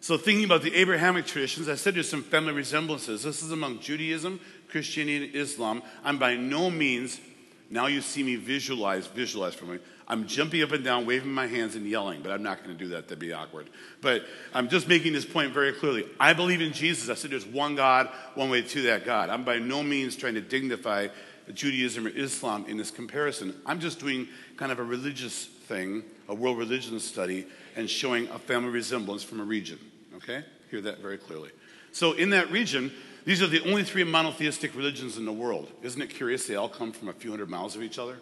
So, 0.00 0.16
thinking 0.16 0.44
about 0.44 0.62
the 0.62 0.72
Abrahamic 0.76 1.26
traditions, 1.26 1.68
I 1.68 1.74
said 1.74 1.96
there's 1.96 2.08
some 2.08 2.22
family 2.22 2.52
resemblances. 2.52 3.24
This 3.24 3.42
is 3.42 3.50
among 3.50 3.80
Judaism, 3.80 4.38
Christianity, 4.68 5.26
and 5.26 5.34
Islam. 5.34 5.82
I'm 6.04 6.18
by 6.18 6.36
no 6.36 6.70
means, 6.70 7.20
now 7.70 7.86
you 7.86 8.00
see 8.00 8.22
me 8.22 8.36
visualize, 8.36 9.06
visualize 9.06 9.54
for 9.54 9.66
me. 9.66 9.78
I'm 10.06 10.26
jumping 10.26 10.62
up 10.62 10.72
and 10.72 10.82
down, 10.82 11.04
waving 11.04 11.30
my 11.30 11.46
hands, 11.46 11.76
and 11.76 11.86
yelling, 11.86 12.22
but 12.22 12.32
I'm 12.32 12.42
not 12.42 12.64
going 12.64 12.76
to 12.76 12.84
do 12.84 12.90
that. 12.92 13.08
That'd 13.08 13.18
be 13.18 13.34
awkward. 13.34 13.68
But 14.00 14.24
I'm 14.54 14.70
just 14.70 14.88
making 14.88 15.12
this 15.12 15.26
point 15.26 15.52
very 15.52 15.72
clearly. 15.72 16.06
I 16.18 16.32
believe 16.32 16.62
in 16.62 16.72
Jesus. 16.72 17.10
I 17.10 17.14
said 17.14 17.30
there's 17.30 17.44
one 17.44 17.74
God, 17.74 18.08
one 18.34 18.48
way 18.48 18.62
to 18.62 18.82
that 18.82 19.04
God. 19.04 19.28
I'm 19.28 19.44
by 19.44 19.58
no 19.58 19.82
means 19.82 20.16
trying 20.16 20.34
to 20.34 20.40
dignify 20.40 21.08
Judaism 21.52 22.06
or 22.06 22.10
Islam 22.10 22.64
in 22.68 22.78
this 22.78 22.90
comparison. 22.90 23.54
I'm 23.66 23.80
just 23.80 24.00
doing 24.00 24.28
kind 24.56 24.72
of 24.72 24.78
a 24.78 24.84
religious 24.84 25.44
thing, 25.44 26.04
a 26.28 26.34
world 26.34 26.56
religion 26.56 26.98
study, 27.00 27.46
and 27.76 27.88
showing 27.88 28.28
a 28.28 28.38
family 28.38 28.70
resemblance 28.70 29.22
from 29.22 29.40
a 29.40 29.44
region. 29.44 29.78
Okay? 30.16 30.42
Hear 30.70 30.80
that 30.82 31.00
very 31.00 31.18
clearly. 31.18 31.50
So, 31.92 32.12
in 32.12 32.30
that 32.30 32.50
region, 32.50 32.92
these 33.28 33.42
are 33.42 33.46
the 33.46 33.60
only 33.68 33.84
three 33.84 34.04
monotheistic 34.04 34.74
religions 34.74 35.18
in 35.18 35.26
the 35.26 35.32
world. 35.34 35.70
Isn't 35.82 36.00
it 36.00 36.08
curious? 36.08 36.46
They 36.46 36.54
all 36.54 36.70
come 36.70 36.92
from 36.92 37.10
a 37.10 37.12
few 37.12 37.28
hundred 37.28 37.50
miles 37.50 37.76
of 37.76 37.82
each 37.82 37.98
other. 37.98 38.16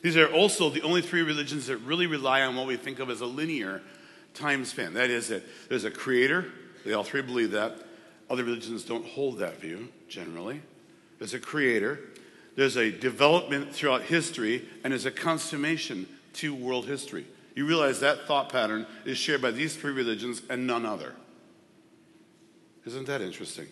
These 0.00 0.16
are 0.16 0.32
also 0.32 0.70
the 0.70 0.80
only 0.80 1.02
three 1.02 1.20
religions 1.20 1.66
that 1.66 1.76
really 1.76 2.06
rely 2.06 2.40
on 2.40 2.56
what 2.56 2.66
we 2.66 2.76
think 2.76 3.00
of 3.00 3.10
as 3.10 3.20
a 3.20 3.26
linear 3.26 3.82
time 4.32 4.64
span. 4.64 4.94
That 4.94 5.10
is, 5.10 5.28
that 5.28 5.42
there's 5.68 5.84
a 5.84 5.90
creator, 5.90 6.46
they 6.86 6.94
all 6.94 7.04
three 7.04 7.20
believe 7.20 7.50
that. 7.50 7.76
Other 8.30 8.44
religions 8.44 8.82
don't 8.82 9.04
hold 9.04 9.40
that 9.40 9.60
view 9.60 9.88
generally. 10.08 10.62
There's 11.18 11.34
a 11.34 11.38
creator, 11.38 12.00
there's 12.56 12.78
a 12.78 12.90
development 12.90 13.74
throughout 13.74 14.04
history, 14.04 14.66
and 14.82 14.94
there's 14.94 15.04
a 15.04 15.10
consummation 15.10 16.06
to 16.32 16.54
world 16.54 16.86
history. 16.86 17.26
You 17.54 17.66
realize 17.66 18.00
that 18.00 18.26
thought 18.26 18.48
pattern 18.48 18.86
is 19.04 19.18
shared 19.18 19.42
by 19.42 19.50
these 19.50 19.76
three 19.76 19.92
religions 19.92 20.40
and 20.48 20.66
none 20.66 20.86
other. 20.86 21.14
Isn't 22.86 23.06
that 23.06 23.20
interesting? 23.20 23.66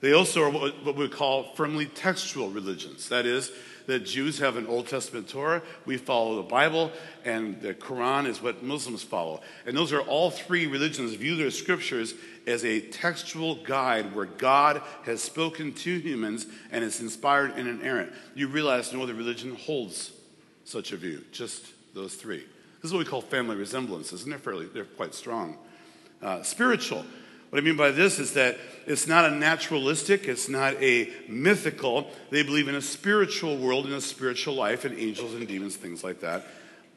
They 0.00 0.12
also 0.12 0.42
are 0.44 0.50
what 0.50 0.96
we 0.96 1.08
call 1.08 1.54
firmly 1.54 1.86
textual 1.86 2.50
religions. 2.50 3.08
That 3.08 3.26
is, 3.26 3.50
that 3.86 4.00
Jews 4.00 4.38
have 4.40 4.56
an 4.56 4.66
Old 4.66 4.88
Testament 4.88 5.28
Torah, 5.28 5.62
we 5.84 5.96
follow 5.96 6.36
the 6.36 6.48
Bible, 6.48 6.90
and 7.24 7.60
the 7.60 7.72
Quran 7.72 8.26
is 8.26 8.42
what 8.42 8.62
Muslims 8.62 9.02
follow. 9.02 9.40
And 9.64 9.76
those 9.76 9.92
are 9.92 10.00
all 10.00 10.30
three 10.30 10.66
religions 10.66 11.14
view 11.14 11.36
their 11.36 11.50
scriptures 11.50 12.14
as 12.46 12.64
a 12.64 12.80
textual 12.80 13.56
guide 13.56 14.14
where 14.14 14.26
God 14.26 14.82
has 15.04 15.22
spoken 15.22 15.72
to 15.72 15.98
humans 15.98 16.46
and 16.70 16.84
is 16.84 17.00
inspired 17.00 17.52
and 17.56 17.68
inerrant. 17.68 18.12
You 18.34 18.48
realize 18.48 18.92
no 18.92 19.02
other 19.02 19.14
religion 19.14 19.54
holds 19.54 20.12
such 20.64 20.92
a 20.92 20.96
view, 20.96 21.24
just 21.32 21.66
those 21.94 22.14
three. 22.14 22.44
This 22.82 22.90
is 22.90 22.92
what 22.92 22.98
we 22.98 23.04
call 23.04 23.22
family 23.22 23.56
resemblances, 23.56 24.24
and 24.24 24.32
they're 24.32 24.38
fairly, 24.38 24.66
they're 24.66 24.84
quite 24.84 25.14
strong. 25.14 25.56
Uh, 26.22 26.42
spiritual. 26.42 27.04
What 27.56 27.62
I 27.62 27.64
mean 27.64 27.76
by 27.78 27.90
this 27.90 28.18
is 28.18 28.34
that 28.34 28.58
it's 28.86 29.06
not 29.06 29.24
a 29.24 29.30
naturalistic, 29.30 30.28
it's 30.28 30.46
not 30.46 30.74
a 30.74 31.10
mythical. 31.26 32.10
They 32.28 32.42
believe 32.42 32.68
in 32.68 32.74
a 32.74 32.82
spiritual 32.82 33.56
world 33.56 33.86
and 33.86 33.94
a 33.94 34.00
spiritual 34.02 34.56
life 34.56 34.84
and 34.84 34.94
angels 34.98 35.32
and 35.32 35.48
demons, 35.48 35.74
things 35.74 36.04
like 36.04 36.20
that. 36.20 36.44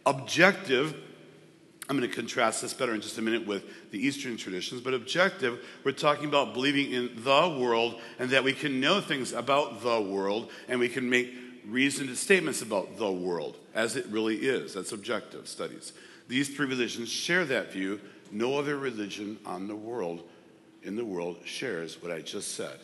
Objective, 0.05 0.93
I'm 1.87 1.97
going 1.97 2.09
to 2.09 2.13
contrast 2.13 2.61
this 2.61 2.73
better 2.73 2.93
in 2.93 2.99
just 2.99 3.17
a 3.17 3.21
minute 3.21 3.47
with 3.47 3.91
the 3.91 4.05
Eastern 4.05 4.35
traditions, 4.35 4.81
but 4.81 4.93
objective, 4.93 5.65
we're 5.85 5.93
talking 5.93 6.25
about 6.25 6.53
believing 6.53 6.91
in 6.91 7.23
the 7.23 7.57
world 7.57 7.97
and 8.19 8.29
that 8.31 8.43
we 8.43 8.51
can 8.51 8.81
know 8.81 8.99
things 8.99 9.31
about 9.31 9.81
the 9.81 10.01
world 10.01 10.51
and 10.67 10.77
we 10.77 10.89
can 10.89 11.09
make 11.09 11.33
reasoned 11.65 12.17
statements 12.17 12.61
about 12.61 12.97
the 12.97 13.09
world 13.09 13.55
as 13.73 13.95
it 13.95 14.05
really 14.07 14.35
is. 14.35 14.73
That's 14.73 14.91
objective 14.91 15.47
studies. 15.47 15.93
These 16.27 16.49
three 16.49 16.67
religions 16.67 17.07
share 17.07 17.45
that 17.45 17.71
view. 17.71 18.01
No 18.29 18.59
other 18.59 18.77
religion 18.77 19.39
on 19.45 19.69
the 19.69 19.75
world 19.77 20.23
in 20.83 20.95
the 20.95 21.05
world 21.05 21.37
shares 21.45 22.01
what 22.01 22.11
I 22.11 22.21
just 22.21 22.55
said. 22.55 22.79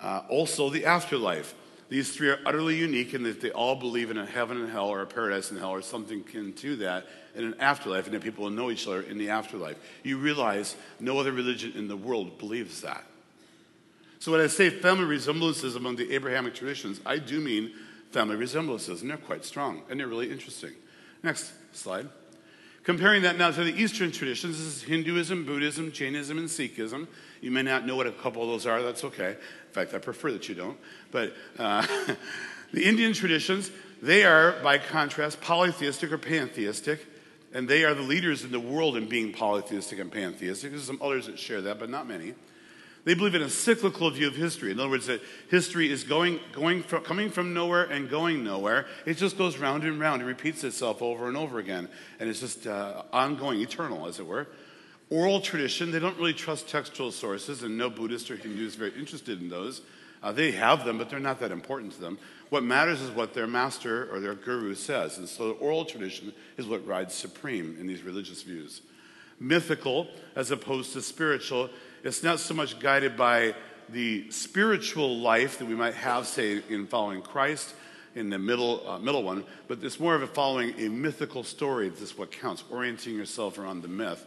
Uh, 0.00 0.22
also, 0.28 0.70
the 0.70 0.84
afterlife. 0.84 1.54
These 1.88 2.16
three 2.16 2.28
are 2.28 2.38
utterly 2.46 2.76
unique 2.76 3.14
in 3.14 3.22
that 3.24 3.40
they 3.40 3.50
all 3.50 3.76
believe 3.76 4.10
in 4.10 4.18
a 4.18 4.26
heaven 4.26 4.56
and 4.56 4.70
hell 4.70 4.88
or 4.88 5.02
a 5.02 5.06
paradise 5.06 5.50
and 5.50 5.58
hell 5.60 5.70
or 5.70 5.82
something 5.82 6.20
akin 6.20 6.52
to 6.54 6.76
that 6.76 7.06
in 7.34 7.44
an 7.44 7.54
afterlife 7.60 8.06
and 8.06 8.14
that 8.14 8.22
people 8.22 8.44
will 8.44 8.50
know 8.50 8.70
each 8.70 8.86
other 8.86 9.02
in 9.02 9.18
the 9.18 9.30
afterlife. 9.30 9.76
You 10.02 10.18
realize 10.18 10.76
no 10.98 11.18
other 11.18 11.32
religion 11.32 11.72
in 11.74 11.88
the 11.88 11.96
world 11.96 12.38
believes 12.38 12.80
that. 12.80 13.04
So 14.18 14.32
when 14.32 14.40
I 14.40 14.46
say 14.46 14.70
family 14.70 15.04
resemblances 15.04 15.76
among 15.76 15.96
the 15.96 16.12
Abrahamic 16.14 16.54
traditions, 16.54 17.00
I 17.04 17.18
do 17.18 17.40
mean 17.40 17.72
family 18.10 18.36
resemblances, 18.36 19.02
and 19.02 19.10
they're 19.10 19.18
quite 19.18 19.44
strong, 19.44 19.82
and 19.90 20.00
they're 20.00 20.06
really 20.06 20.30
interesting. 20.30 20.72
Next 21.22 21.52
slide. 21.72 22.08
Comparing 22.84 23.22
that 23.22 23.38
now 23.38 23.50
to 23.50 23.64
the 23.64 23.74
Eastern 23.74 24.12
traditions, 24.12 24.58
this 24.58 24.66
is 24.66 24.82
Hinduism, 24.82 25.46
Buddhism, 25.46 25.90
Jainism, 25.90 26.36
and 26.36 26.46
Sikhism. 26.46 27.06
You 27.40 27.50
may 27.50 27.62
not 27.62 27.86
know 27.86 27.96
what 27.96 28.06
a 28.06 28.12
couple 28.12 28.42
of 28.42 28.48
those 28.48 28.66
are, 28.66 28.82
that's 28.82 29.04
okay. 29.04 29.30
In 29.30 29.72
fact, 29.72 29.94
I 29.94 29.98
prefer 29.98 30.32
that 30.32 30.50
you 30.50 30.54
don't. 30.54 30.76
But 31.10 31.34
uh, 31.58 31.86
the 32.74 32.84
Indian 32.84 33.14
traditions, 33.14 33.70
they 34.02 34.24
are, 34.24 34.52
by 34.62 34.76
contrast, 34.76 35.40
polytheistic 35.40 36.12
or 36.12 36.18
pantheistic, 36.18 37.06
and 37.54 37.66
they 37.66 37.84
are 37.84 37.94
the 37.94 38.02
leaders 38.02 38.44
in 38.44 38.52
the 38.52 38.60
world 38.60 38.98
in 38.98 39.08
being 39.08 39.32
polytheistic 39.32 39.98
and 39.98 40.12
pantheistic. 40.12 40.72
There's 40.72 40.84
some 40.84 41.00
others 41.00 41.26
that 41.26 41.38
share 41.38 41.62
that, 41.62 41.78
but 41.78 41.88
not 41.88 42.06
many. 42.06 42.34
They 43.04 43.12
believe 43.12 43.34
in 43.34 43.42
a 43.42 43.50
cyclical 43.50 44.10
view 44.10 44.28
of 44.28 44.34
history. 44.34 44.70
In 44.70 44.80
other 44.80 44.88
words, 44.88 45.06
that 45.06 45.20
history 45.50 45.90
is 45.90 46.04
going, 46.04 46.40
going 46.52 46.82
from, 46.82 47.02
coming 47.04 47.28
from 47.28 47.52
nowhere 47.52 47.84
and 47.84 48.08
going 48.08 48.42
nowhere. 48.42 48.86
It 49.04 49.18
just 49.18 49.36
goes 49.36 49.58
round 49.58 49.84
and 49.84 50.00
round. 50.00 50.22
It 50.22 50.24
repeats 50.24 50.64
itself 50.64 51.02
over 51.02 51.28
and 51.28 51.36
over 51.36 51.58
again. 51.58 51.88
And 52.18 52.30
it's 52.30 52.40
just 52.40 52.66
uh, 52.66 53.02
ongoing, 53.12 53.60
eternal, 53.60 54.06
as 54.06 54.20
it 54.20 54.26
were. 54.26 54.46
Oral 55.10 55.42
tradition, 55.42 55.90
they 55.90 55.98
don't 55.98 56.16
really 56.16 56.32
trust 56.32 56.66
textual 56.66 57.12
sources, 57.12 57.62
and 57.62 57.76
no 57.76 57.90
Buddhist 57.90 58.30
or 58.30 58.36
Hindu 58.36 58.66
is 58.66 58.74
very 58.74 58.92
interested 58.98 59.40
in 59.40 59.50
those. 59.50 59.82
Uh, 60.22 60.32
they 60.32 60.52
have 60.52 60.86
them, 60.86 60.96
but 60.96 61.10
they're 61.10 61.20
not 61.20 61.38
that 61.40 61.52
important 61.52 61.92
to 61.92 62.00
them. 62.00 62.18
What 62.48 62.64
matters 62.64 63.02
is 63.02 63.10
what 63.10 63.34
their 63.34 63.46
master 63.46 64.10
or 64.10 64.20
their 64.20 64.34
guru 64.34 64.74
says. 64.74 65.18
And 65.18 65.28
so 65.28 65.48
the 65.48 65.54
oral 65.54 65.84
tradition 65.84 66.32
is 66.56 66.66
what 66.66 66.86
rides 66.86 67.12
supreme 67.12 67.76
in 67.78 67.86
these 67.86 68.02
religious 68.02 68.42
views. 68.42 68.80
Mythical, 69.38 70.08
as 70.34 70.50
opposed 70.50 70.94
to 70.94 71.02
spiritual, 71.02 71.68
it's 72.04 72.22
not 72.22 72.38
so 72.38 72.52
much 72.52 72.78
guided 72.78 73.16
by 73.16 73.54
the 73.88 74.30
spiritual 74.30 75.18
life 75.18 75.58
that 75.58 75.64
we 75.64 75.74
might 75.74 75.94
have, 75.94 76.26
say, 76.26 76.62
in 76.68 76.86
following 76.86 77.22
Christ 77.22 77.74
in 78.14 78.28
the 78.28 78.38
middle, 78.38 78.86
uh, 78.88 78.98
middle 78.98 79.22
one, 79.22 79.42
but 79.68 79.82
it's 79.82 79.98
more 79.98 80.14
of 80.14 80.22
a 80.22 80.26
following 80.26 80.74
a 80.78 80.88
mythical 80.88 81.42
story. 81.42 81.88
That's 81.88 82.16
what 82.16 82.30
counts, 82.30 82.62
orienting 82.70 83.16
yourself 83.16 83.58
around 83.58 83.82
the 83.82 83.88
myth. 83.88 84.24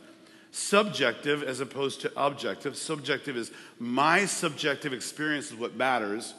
Subjective 0.51 1.43
as 1.43 1.60
opposed 1.60 2.01
to 2.01 2.12
objective. 2.17 2.75
Subjective 2.75 3.38
is 3.38 3.51
my 3.79 4.25
subjective 4.25 4.91
experience 4.91 5.51
is 5.51 5.55
what 5.55 5.75
matters. 5.75 6.34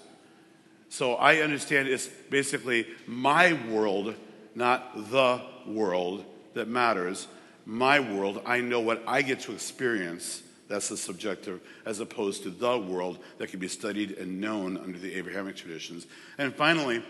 So 0.88 1.14
I 1.14 1.36
understand 1.36 1.86
it's 1.86 2.08
basically 2.30 2.86
my 3.06 3.52
world, 3.70 4.14
not 4.56 5.10
the 5.10 5.40
world, 5.66 6.24
that 6.54 6.66
matters. 6.66 7.28
My 7.64 8.00
world, 8.00 8.42
I 8.44 8.60
know 8.60 8.80
what 8.80 9.04
I 9.06 9.22
get 9.22 9.40
to 9.40 9.52
experience 9.52 10.42
that's 10.68 10.88
the 10.88 10.96
subjective, 10.96 11.60
as 11.86 12.00
opposed 12.00 12.42
to 12.42 12.50
the 12.50 12.78
world 12.78 13.18
that 13.38 13.50
can 13.50 13.58
be 13.58 13.68
studied 13.68 14.12
and 14.12 14.40
known 14.40 14.76
under 14.76 14.98
the 14.98 15.14
Abrahamic 15.14 15.56
traditions. 15.56 16.06
And 16.36 16.54
finally, 16.54 17.02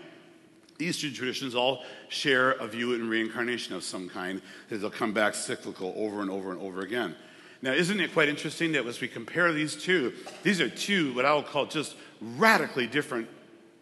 Eastern 0.79 1.13
traditions 1.13 1.55
all 1.55 1.83
share 2.07 2.51
a 2.51 2.67
view 2.67 2.93
in 2.93 3.09
reincarnation 3.09 3.75
of 3.75 3.83
some 3.83 4.07
kind, 4.07 4.41
that 4.69 4.77
they'll 4.77 4.89
come 4.89 5.13
back 5.13 5.35
cyclical 5.35 5.93
over 5.97 6.21
and 6.21 6.31
over 6.31 6.51
and 6.51 6.61
over 6.61 6.81
again. 6.81 7.15
Now, 7.61 7.73
isn't 7.73 7.99
it 7.99 8.13
quite 8.13 8.29
interesting 8.29 8.71
that 8.71 8.85
as 8.85 9.01
we 9.01 9.09
compare 9.09 9.51
these 9.51 9.75
two, 9.75 10.13
these 10.43 10.61
are 10.61 10.69
two, 10.69 11.13
what 11.13 11.25
I 11.25 11.35
would 11.35 11.45
call 11.45 11.65
just 11.65 11.97
radically 12.21 12.87
different 12.87 13.27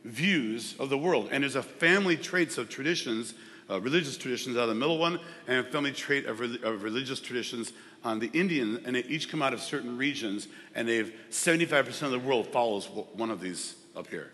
views 0.04 0.76
of 0.80 0.90
the 0.90 0.98
world. 0.98 1.30
And 1.32 1.44
there's 1.44 1.56
a 1.56 1.64
family 1.64 2.18
traits 2.18 2.58
of 2.58 2.70
traditions, 2.70 3.36
uh, 3.70 3.80
religious 3.82 4.18
traditions 4.18 4.58
out 4.58 4.64
of 4.64 4.70
the 4.70 4.76
middle 4.76 4.98
one, 4.98 5.20
and 5.48 5.66
a 5.66 5.70
family 5.70 5.92
trait 5.92 6.26
of, 6.26 6.40
re- 6.40 6.60
of 6.64 6.84
religious 6.84 7.20
traditions 7.20 7.74
on 8.04 8.20
the 8.20 8.28
Indian, 8.28 8.82
and 8.86 8.96
they 8.96 9.04
each 9.04 9.30
come 9.30 9.42
out 9.42 9.54
of 9.54 9.62
certain 9.62 9.98
regions, 9.98 10.48
and 10.76 10.88
they've 10.88 11.14
75% 11.32 12.02
of 12.04 12.12
the 12.12 12.20
world 12.20 12.48
follows 12.48 12.86
one 13.14 13.30
of 13.30 13.42
these 13.42 13.76
up 13.96 14.08
here. 14.08 14.32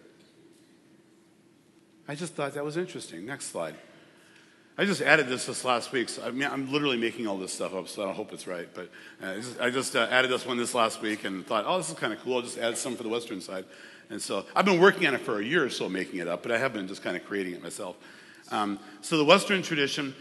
I 2.07 2.15
just 2.15 2.35
thought 2.35 2.53
that 2.53 2.65
was 2.65 2.77
interesting. 2.77 3.25
Next 3.25 3.45
slide. 3.45 3.75
I 4.77 4.85
just 4.85 5.01
added 5.01 5.27
this 5.27 5.45
this 5.45 5.63
last 5.63 5.91
week. 5.91 6.09
So 6.09 6.23
I 6.23 6.31
mean, 6.31 6.49
I'm 6.51 6.71
literally 6.71 6.97
making 6.97 7.27
all 7.27 7.37
this 7.37 7.53
stuff 7.53 7.75
up, 7.75 7.87
so 7.87 8.09
I 8.09 8.13
hope 8.13 8.33
it's 8.33 8.47
right. 8.47 8.67
But 8.73 8.89
uh, 9.21 9.35
I 9.61 9.69
just 9.69 9.95
uh, 9.95 10.07
added 10.09 10.31
this 10.31 10.45
one 10.45 10.57
this 10.57 10.73
last 10.73 11.01
week 11.01 11.25
and 11.25 11.45
thought, 11.45 11.65
oh, 11.67 11.77
this 11.77 11.89
is 11.89 11.95
kind 11.95 12.11
of 12.11 12.19
cool. 12.21 12.37
I'll 12.37 12.41
just 12.41 12.57
add 12.57 12.77
some 12.77 12.95
for 12.95 13.03
the 13.03 13.09
Western 13.09 13.39
side. 13.39 13.65
And 14.09 14.21
so 14.21 14.45
I've 14.55 14.65
been 14.65 14.79
working 14.79 15.07
on 15.07 15.13
it 15.13 15.21
for 15.21 15.39
a 15.39 15.45
year 15.45 15.63
or 15.63 15.69
so, 15.69 15.87
making 15.87 16.19
it 16.19 16.27
up, 16.27 16.43
but 16.43 16.51
I 16.51 16.57
have 16.57 16.73
been 16.73 16.87
just 16.87 17.03
kind 17.03 17.15
of 17.15 17.23
creating 17.23 17.53
it 17.53 17.63
myself. 17.63 17.95
Um, 18.51 18.79
so 19.01 19.17
the 19.17 19.25
Western 19.25 19.61
tradition 19.61 20.13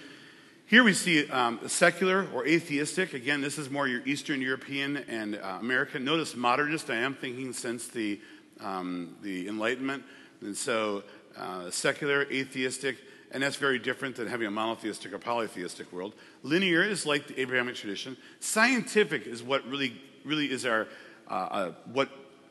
here 0.72 0.84
we 0.84 0.94
see 0.94 1.28
um, 1.28 1.60
secular 1.66 2.26
or 2.32 2.46
atheistic. 2.46 3.12
Again, 3.12 3.42
this 3.42 3.58
is 3.58 3.68
more 3.68 3.86
your 3.86 4.00
Eastern 4.06 4.40
European 4.40 4.96
and 4.96 5.36
uh, 5.36 5.58
American. 5.60 6.02
Notice 6.02 6.34
modernist, 6.34 6.88
I 6.88 6.94
am 6.96 7.14
thinking 7.14 7.52
since 7.52 7.88
the, 7.88 8.18
um, 8.58 9.14
the 9.20 9.48
Enlightenment. 9.48 10.02
And 10.40 10.56
so 10.56 11.02
uh, 11.36 11.68
secular, 11.70 12.22
atheistic, 12.32 12.96
and 13.32 13.42
that's 13.42 13.56
very 13.56 13.78
different 13.78 14.16
than 14.16 14.28
having 14.28 14.46
a 14.46 14.50
monotheistic 14.50 15.12
or 15.12 15.18
polytheistic 15.18 15.92
world. 15.92 16.14
Linear 16.42 16.82
is 16.82 17.04
like 17.04 17.26
the 17.26 17.38
Abrahamic 17.38 17.74
tradition. 17.74 18.16
Scientific 18.40 19.26
is 19.26 19.42
what 19.42 19.68
really, 19.68 20.00
really 20.24 20.50
is 20.50 20.64
our, 20.64 20.88
uh, 21.28 21.34
uh 21.34 21.72
what 21.92 22.08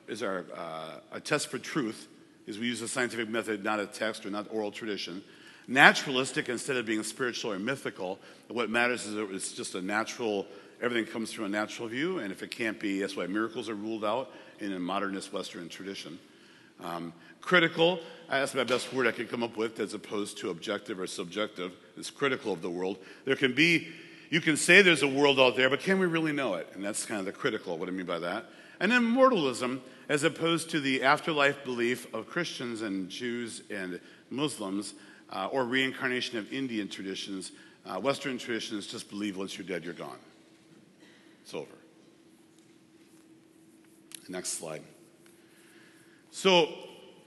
is 0.07 0.21
our 0.21 0.45
uh, 0.55 0.99
a 1.11 1.19
test 1.19 1.47
for 1.47 1.57
truth, 1.57 2.07
is 2.45 2.59
we 2.59 2.67
use 2.67 2.83
a 2.83 2.87
scientific 2.87 3.29
method, 3.29 3.63
not 3.63 3.79
a 3.79 3.87
text 3.87 4.27
or 4.27 4.29
not 4.29 4.45
oral 4.51 4.69
tradition 4.69 5.23
naturalistic 5.71 6.49
instead 6.49 6.75
of 6.75 6.85
being 6.85 7.01
spiritual 7.03 7.51
or 7.53 7.59
mythical. 7.59 8.19
What 8.49 8.69
matters 8.69 9.05
is 9.05 9.15
it's 9.31 9.53
just 9.53 9.73
a 9.75 9.81
natural, 9.81 10.45
everything 10.81 11.11
comes 11.11 11.31
through 11.31 11.45
a 11.45 11.49
natural 11.49 11.87
view, 11.87 12.19
and 12.19 12.31
if 12.31 12.43
it 12.43 12.51
can't 12.51 12.79
be, 12.79 12.99
that's 12.99 13.15
why 13.15 13.27
miracles 13.27 13.69
are 13.69 13.75
ruled 13.75 14.03
out 14.03 14.31
in 14.59 14.73
a 14.73 14.79
modernist 14.79 15.31
Western 15.31 15.69
tradition. 15.69 16.19
Um, 16.83 17.13
critical, 17.39 17.99
that's 18.29 18.53
my 18.53 18.63
best 18.63 18.91
word 18.91 19.07
I 19.07 19.11
could 19.11 19.29
come 19.29 19.43
up 19.43 19.55
with 19.55 19.79
as 19.79 19.93
opposed 19.93 20.37
to 20.39 20.49
objective 20.49 20.99
or 20.99 21.07
subjective, 21.07 21.71
is 21.97 22.09
critical 22.09 22.51
of 22.51 22.61
the 22.61 22.69
world. 22.69 22.97
There 23.25 23.35
can 23.35 23.53
be, 23.53 23.87
you 24.29 24.41
can 24.41 24.57
say 24.57 24.81
there's 24.81 25.03
a 25.03 25.07
world 25.07 25.39
out 25.39 25.55
there, 25.55 25.69
but 25.69 25.79
can 25.79 25.99
we 25.99 26.05
really 26.05 26.33
know 26.33 26.55
it? 26.55 26.67
And 26.73 26.83
that's 26.83 27.05
kind 27.05 27.19
of 27.19 27.25
the 27.25 27.31
critical, 27.31 27.77
what 27.77 27.87
I 27.87 27.91
mean 27.91 28.05
by 28.05 28.19
that. 28.19 28.45
And 28.79 28.91
then 28.91 29.05
mortalism, 29.05 29.83
as 30.09 30.23
opposed 30.23 30.71
to 30.71 30.79
the 30.79 31.03
afterlife 31.03 31.63
belief 31.63 32.11
of 32.13 32.27
Christians 32.27 32.81
and 32.81 33.09
Jews 33.09 33.61
and 33.69 33.99
Muslims, 34.31 34.95
uh, 35.31 35.47
or 35.51 35.65
reincarnation 35.65 36.37
of 36.37 36.51
Indian 36.51 36.87
traditions. 36.87 37.51
Uh, 37.85 37.99
Western 37.99 38.37
traditions 38.37 38.87
just 38.87 39.09
believe 39.09 39.37
once 39.37 39.57
you're 39.57 39.67
dead, 39.67 39.83
you're 39.83 39.93
gone. 39.93 40.19
It's 41.43 41.53
over. 41.53 41.67
Next 44.29 44.53
slide. 44.59 44.83
So, 46.31 46.69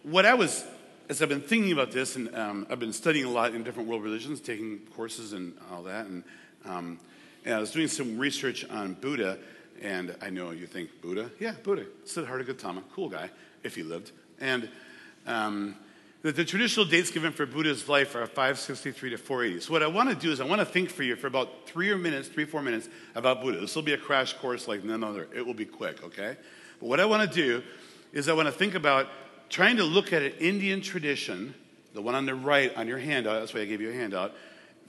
what 0.02 0.24
I 0.24 0.34
was, 0.34 0.64
as 1.08 1.20
I've 1.20 1.28
been 1.28 1.40
thinking 1.40 1.72
about 1.72 1.90
this, 1.90 2.16
and 2.16 2.34
um, 2.34 2.66
I've 2.70 2.78
been 2.78 2.92
studying 2.92 3.26
a 3.26 3.30
lot 3.30 3.54
in 3.54 3.62
different 3.62 3.88
world 3.88 4.02
religions, 4.02 4.40
taking 4.40 4.78
courses 4.96 5.32
and 5.32 5.54
all 5.70 5.82
that, 5.82 6.06
and, 6.06 6.24
um, 6.64 6.98
and 7.44 7.54
I 7.54 7.58
was 7.58 7.70
doing 7.70 7.88
some 7.88 8.18
research 8.18 8.64
on 8.70 8.94
Buddha, 8.94 9.38
and 9.82 10.16
I 10.22 10.30
know 10.30 10.52
you 10.52 10.66
think 10.66 11.02
Buddha, 11.02 11.30
yeah, 11.40 11.54
Buddha, 11.62 11.84
Siddhartha 12.04 12.44
Gautama, 12.44 12.82
cool 12.94 13.08
guy, 13.08 13.28
if 13.62 13.74
he 13.74 13.82
lived, 13.82 14.12
and 14.40 14.68
um, 15.26 15.76
that 16.24 16.36
the 16.36 16.44
traditional 16.44 16.86
dates 16.86 17.10
given 17.10 17.32
for 17.32 17.44
Buddha's 17.44 17.86
life 17.86 18.14
are 18.14 18.26
563 18.26 19.10
to 19.10 19.18
480. 19.18 19.60
So 19.60 19.72
what 19.72 19.82
I 19.82 19.86
want 19.88 20.08
to 20.08 20.14
do 20.14 20.32
is 20.32 20.40
I 20.40 20.46
want 20.46 20.58
to 20.60 20.64
think 20.64 20.88
for 20.88 21.02
you 21.02 21.16
for 21.16 21.26
about 21.26 21.66
three 21.66 21.90
or 21.90 21.98
minutes, 21.98 22.28
three, 22.28 22.46
four 22.46 22.62
minutes 22.62 22.88
about 23.14 23.42
Buddha. 23.42 23.60
This 23.60 23.76
will 23.76 23.82
be 23.82 23.92
a 23.92 23.98
crash 23.98 24.32
course 24.32 24.66
like 24.66 24.82
none 24.84 25.04
other. 25.04 25.28
It 25.34 25.44
will 25.44 25.52
be 25.52 25.66
quick, 25.66 26.02
okay? 26.02 26.38
But 26.80 26.88
what 26.88 26.98
I 26.98 27.04
want 27.04 27.30
to 27.30 27.34
do 27.36 27.62
is 28.14 28.30
I 28.30 28.32
want 28.32 28.48
to 28.48 28.52
think 28.52 28.74
about 28.74 29.08
trying 29.50 29.76
to 29.76 29.84
look 29.84 30.14
at 30.14 30.22
an 30.22 30.32
Indian 30.40 30.80
tradition, 30.80 31.54
the 31.92 32.00
one 32.00 32.14
on 32.14 32.24
the 32.24 32.34
right 32.34 32.74
on 32.74 32.88
your 32.88 32.98
handout, 32.98 33.40
that's 33.40 33.52
why 33.52 33.60
I 33.60 33.66
gave 33.66 33.82
you 33.82 33.90
a 33.90 33.94
handout, 33.94 34.32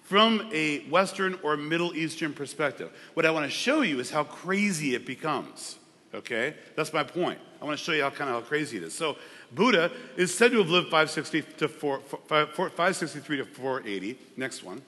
from 0.03 0.49
a 0.53 0.87
Western 0.87 1.37
or 1.43 1.57
Middle 1.57 1.93
Eastern 1.93 2.31
perspective. 2.31 2.93
What 3.13 3.25
I 3.25 3.31
want 3.31 3.43
to 3.43 3.51
show 3.51 3.81
you 3.81 3.99
is 3.99 4.09
how 4.09 4.23
crazy 4.23 4.95
it 4.95 5.05
becomes. 5.05 5.79
Okay? 6.13 6.55
That's 6.77 6.93
my 6.93 7.03
point. 7.03 7.39
I 7.61 7.65
want 7.65 7.77
to 7.77 7.83
show 7.83 7.91
you 7.91 8.03
how 8.03 8.09
kind 8.09 8.29
of 8.29 8.41
how 8.41 8.47
crazy 8.47 8.77
it 8.77 8.83
is. 8.83 8.93
So, 8.93 9.17
Buddha 9.51 9.91
is 10.17 10.33
said 10.33 10.51
to 10.51 10.59
have 10.59 10.69
lived 10.69 10.87
560 10.87 11.41
to 11.57 11.67
4, 11.67 11.99
563 11.99 13.37
to 13.37 13.45
480. 13.45 14.17
Next 14.37 14.63
one. 14.63 14.81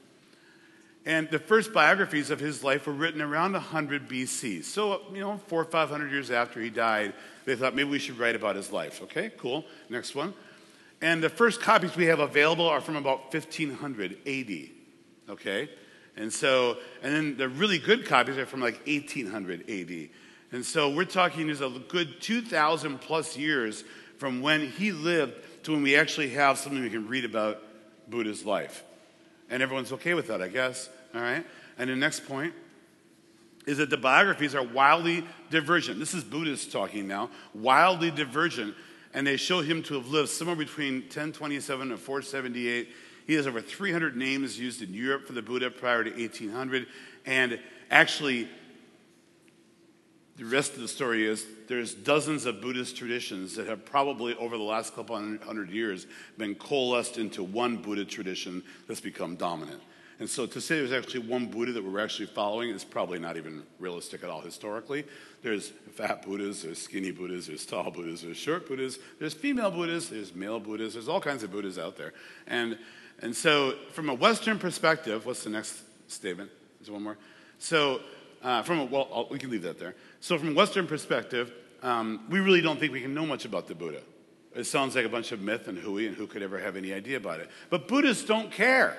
And 1.05 1.29
the 1.29 1.39
first 1.39 1.73
biographies 1.73 2.29
of 2.29 2.39
his 2.39 2.63
life 2.63 2.85
were 2.85 2.93
written 2.93 3.21
around 3.21 3.53
100 3.53 4.09
BC. 4.09 4.63
So, 4.63 5.01
you 5.13 5.21
know, 5.21 5.39
four 5.47 5.61
or 5.61 5.65
500 5.65 6.11
years 6.11 6.31
after 6.31 6.59
he 6.59 6.69
died, 6.69 7.13
they 7.45 7.55
thought 7.55 7.75
maybe 7.75 7.89
we 7.89 7.99
should 7.99 8.19
write 8.19 8.35
about 8.35 8.57
his 8.57 8.71
life. 8.73 9.01
Okay, 9.03 9.31
cool. 9.37 9.63
Next 9.89 10.15
one. 10.15 10.33
And 11.01 11.23
the 11.23 11.29
first 11.29 11.61
copies 11.61 11.95
we 11.95 12.05
have 12.05 12.19
available 12.19 12.67
are 12.67 12.81
from 12.81 12.97
about 12.97 13.33
1500 13.33 14.17
AD 14.27 14.77
okay? 15.29 15.69
And 16.15 16.31
so, 16.31 16.77
and 17.03 17.13
then 17.13 17.37
the 17.37 17.49
really 17.49 17.77
good 17.77 18.05
copies 18.05 18.37
are 18.37 18.45
from 18.45 18.61
like 18.61 18.85
1800 18.87 19.69
AD. 19.69 20.09
And 20.51 20.65
so 20.65 20.89
we're 20.89 21.05
talking 21.05 21.47
there's 21.47 21.61
a 21.61 21.69
good 21.69 22.21
2,000 22.21 22.99
plus 22.99 23.37
years 23.37 23.83
from 24.17 24.41
when 24.41 24.71
he 24.71 24.91
lived 24.91 25.33
to 25.63 25.71
when 25.71 25.83
we 25.83 25.95
actually 25.95 26.29
have 26.29 26.57
something 26.57 26.81
we 26.81 26.89
can 26.89 27.07
read 27.07 27.25
about 27.25 27.62
Buddha's 28.09 28.45
life. 28.45 28.83
And 29.50 29.63
everyone's 29.63 29.91
okay 29.93 30.13
with 30.13 30.27
that, 30.27 30.41
I 30.41 30.47
guess. 30.47 30.89
All 31.13 31.21
right? 31.21 31.45
And 31.77 31.89
the 31.89 31.95
next 31.95 32.27
point 32.27 32.53
is 33.65 33.77
that 33.77 33.89
the 33.89 33.97
biographies 33.97 34.55
are 34.55 34.63
wildly 34.63 35.25
divergent. 35.50 36.00
This 36.00 36.13
is 36.13 36.24
Buddhist 36.24 36.71
talking 36.71 37.07
now, 37.07 37.29
wildly 37.53 38.12
divergent. 38.12 38.75
And 39.13 39.25
they 39.25 39.38
show 39.38 39.62
him 39.62 39.83
to 39.83 39.95
have 39.95 40.07
lived 40.07 40.29
somewhere 40.29 40.55
between 40.55 41.01
1027 41.01 41.91
and 41.91 42.00
478 42.00 42.89
he 43.27 43.33
has 43.33 43.45
over 43.45 43.59
300 43.59 44.15
names 44.15 44.57
used 44.57 44.81
in 44.81 44.93
Europe 44.93 45.27
for 45.27 45.33
the 45.33 45.41
Buddha 45.41 45.69
prior 45.69 46.01
to 46.01 46.09
1800. 46.09 46.88
And 47.25 47.59
actually, 47.91 48.47
the 50.38 50.46
rest 50.46 50.74
of 50.74 50.82
the 50.82 50.88
story 50.88 51.25
is 51.25 51.46
there's 51.67 51.94
dozens 51.94 52.46
of 52.46 52.62
Buddhist 52.62 52.96
traditions 52.96 53.56
that 53.56 53.67
have 53.67 53.86
probably 53.86 54.36
over 54.36 54.58
the 54.58 54.63
last 54.63 54.96
couple 54.96 55.15
hundred 55.15 55.70
years 55.72 56.06
been 56.38 56.56
coalesced 56.56 57.17
into 57.17 57.44
one 57.44 57.77
Buddha 57.77 58.06
tradition 58.06 58.63
that's 58.88 59.01
become 59.01 59.36
dominant. 59.36 59.82
And 60.20 60.29
so 60.29 60.46
to 60.48 60.62
say 60.62 60.77
there's 60.77 60.91
actually 60.91 61.27
one 61.27 61.48
Buddha 61.48 61.74
that 61.74 61.84
we're 61.84 62.03
actually 62.03 62.27
following 62.27 62.70
is 62.70 62.84
probably 62.84 63.20
not 63.20 63.38
even 63.38 63.63
realistic 63.79 64.24
at 64.24 64.29
all 64.29 64.41
historically. 64.41 65.06
There's 65.44 65.70
fat 65.94 66.24
Buddhas, 66.24 66.63
there's 66.63 66.79
skinny 66.79 67.12
Buddhas, 67.12 67.48
there's 67.48 67.65
tall 67.65 67.91
Buddhas, 67.91 68.22
there's 68.22 68.38
short 68.38 68.67
Buddhas, 68.67 68.98
there's 69.20 69.34
female 69.34 69.70
Buddhas, 69.70 70.10
there's 70.10 70.34
male 70.34 70.60
Buddhas, 70.60 70.94
there's 70.94 71.08
all 71.08 71.22
kinds 71.22 71.44
of 71.44 71.51
Buddhas 71.51 71.77
out 71.77 71.98
there. 71.98 72.13
And 72.48 72.77
and 73.20 73.36
so, 73.36 73.74
from 73.94 74.10
a 74.10 74.13
Western 74.13 74.60
perspective, 74.60 75.25
what's 75.25 75.44
the 75.44 75.50
next 75.50 75.82
statement? 76.08 76.51
Is 76.82 76.91
one 76.91 77.01
more? 77.01 77.17
So, 77.58 78.01
uh, 78.44 78.63
from 78.63 78.79
a, 78.79 78.86
well, 78.86 79.08
I'll, 79.13 79.27
we 79.29 79.39
can 79.39 79.50
leave 79.50 79.63
that 79.63 79.79
there. 79.79 79.96
So, 80.20 80.38
from 80.38 80.50
a 80.50 80.53
Western 80.53 80.88
perspective, 80.88 81.51
um, 81.84 82.25
we 82.29 82.39
really 82.39 82.62
don't 82.62 82.79
think 82.79 82.91
we 82.91 83.01
can 83.01 83.13
know 83.13 83.25
much 83.25 83.46
about 83.46 83.67
the 83.67 83.75
Buddha. 83.75 84.01
It 84.56 84.65
sounds 84.65 84.96
like 84.96 85.06
a 85.06 85.10
bunch 85.10 85.32
of 85.32 85.41
myth 85.41 85.67
and 85.67 85.77
hooey, 85.77 86.08
and 86.08 86.15
who 86.15 86.25
could 86.27 86.41
ever 86.41 86.60
have 86.60 86.75
any 86.75 86.94
idea 86.94 87.17
about 87.17 87.39
it? 87.39 87.50
But 87.70 87.88
Buddhists 87.88 88.25
don't 88.25 88.51
care. 88.51 88.98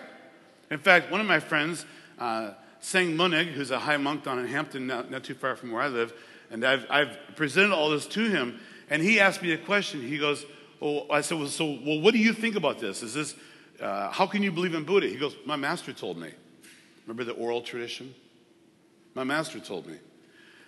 In 0.70 0.78
fact, 0.78 1.10
one 1.10 1.20
of 1.20 1.26
my 1.26 1.40
friends, 1.40 1.84
uh, 2.18 2.52
Sang 2.80 3.16
Munig, 3.16 3.46
who's 3.46 3.70
a 3.70 3.78
high 3.78 3.96
monk 3.96 4.24
down 4.24 4.38
in 4.38 4.46
Hampton, 4.46 4.86
not, 4.86 5.10
not 5.10 5.24
too 5.24 5.34
far 5.34 5.56
from 5.56 5.72
where 5.72 5.82
I 5.82 5.88
live, 5.88 6.12
and 6.50 6.64
I've, 6.64 6.86
I've, 6.88 7.16
presented 7.36 7.72
all 7.72 7.90
this 7.90 8.06
to 8.06 8.28
him, 8.28 8.60
and 8.88 9.02
he 9.02 9.20
asked 9.20 9.42
me 9.42 9.52
a 9.52 9.58
question. 9.58 10.00
He 10.00 10.18
goes, 10.18 10.46
"Oh, 10.80 11.08
I 11.10 11.20
said, 11.20 11.38
well, 11.38 11.48
so, 11.48 11.78
well, 11.84 12.00
what 12.00 12.12
do 12.12 12.18
you 12.18 12.32
think 12.32 12.54
about 12.56 12.78
this? 12.78 13.02
Is 13.02 13.14
this 13.14 13.34
uh, 13.80 14.10
How 14.10 14.26
can 14.26 14.42
you 14.42 14.52
believe 14.52 14.74
in 14.74 14.84
Buddha? 14.84 15.06
He 15.08 15.16
goes, 15.16 15.36
My 15.44 15.56
master 15.56 15.92
told 15.92 16.18
me. 16.18 16.30
Remember 17.06 17.24
the 17.24 17.32
oral 17.32 17.62
tradition? 17.62 18.14
My 19.14 19.24
master 19.24 19.60
told 19.60 19.86
me. 19.86 19.96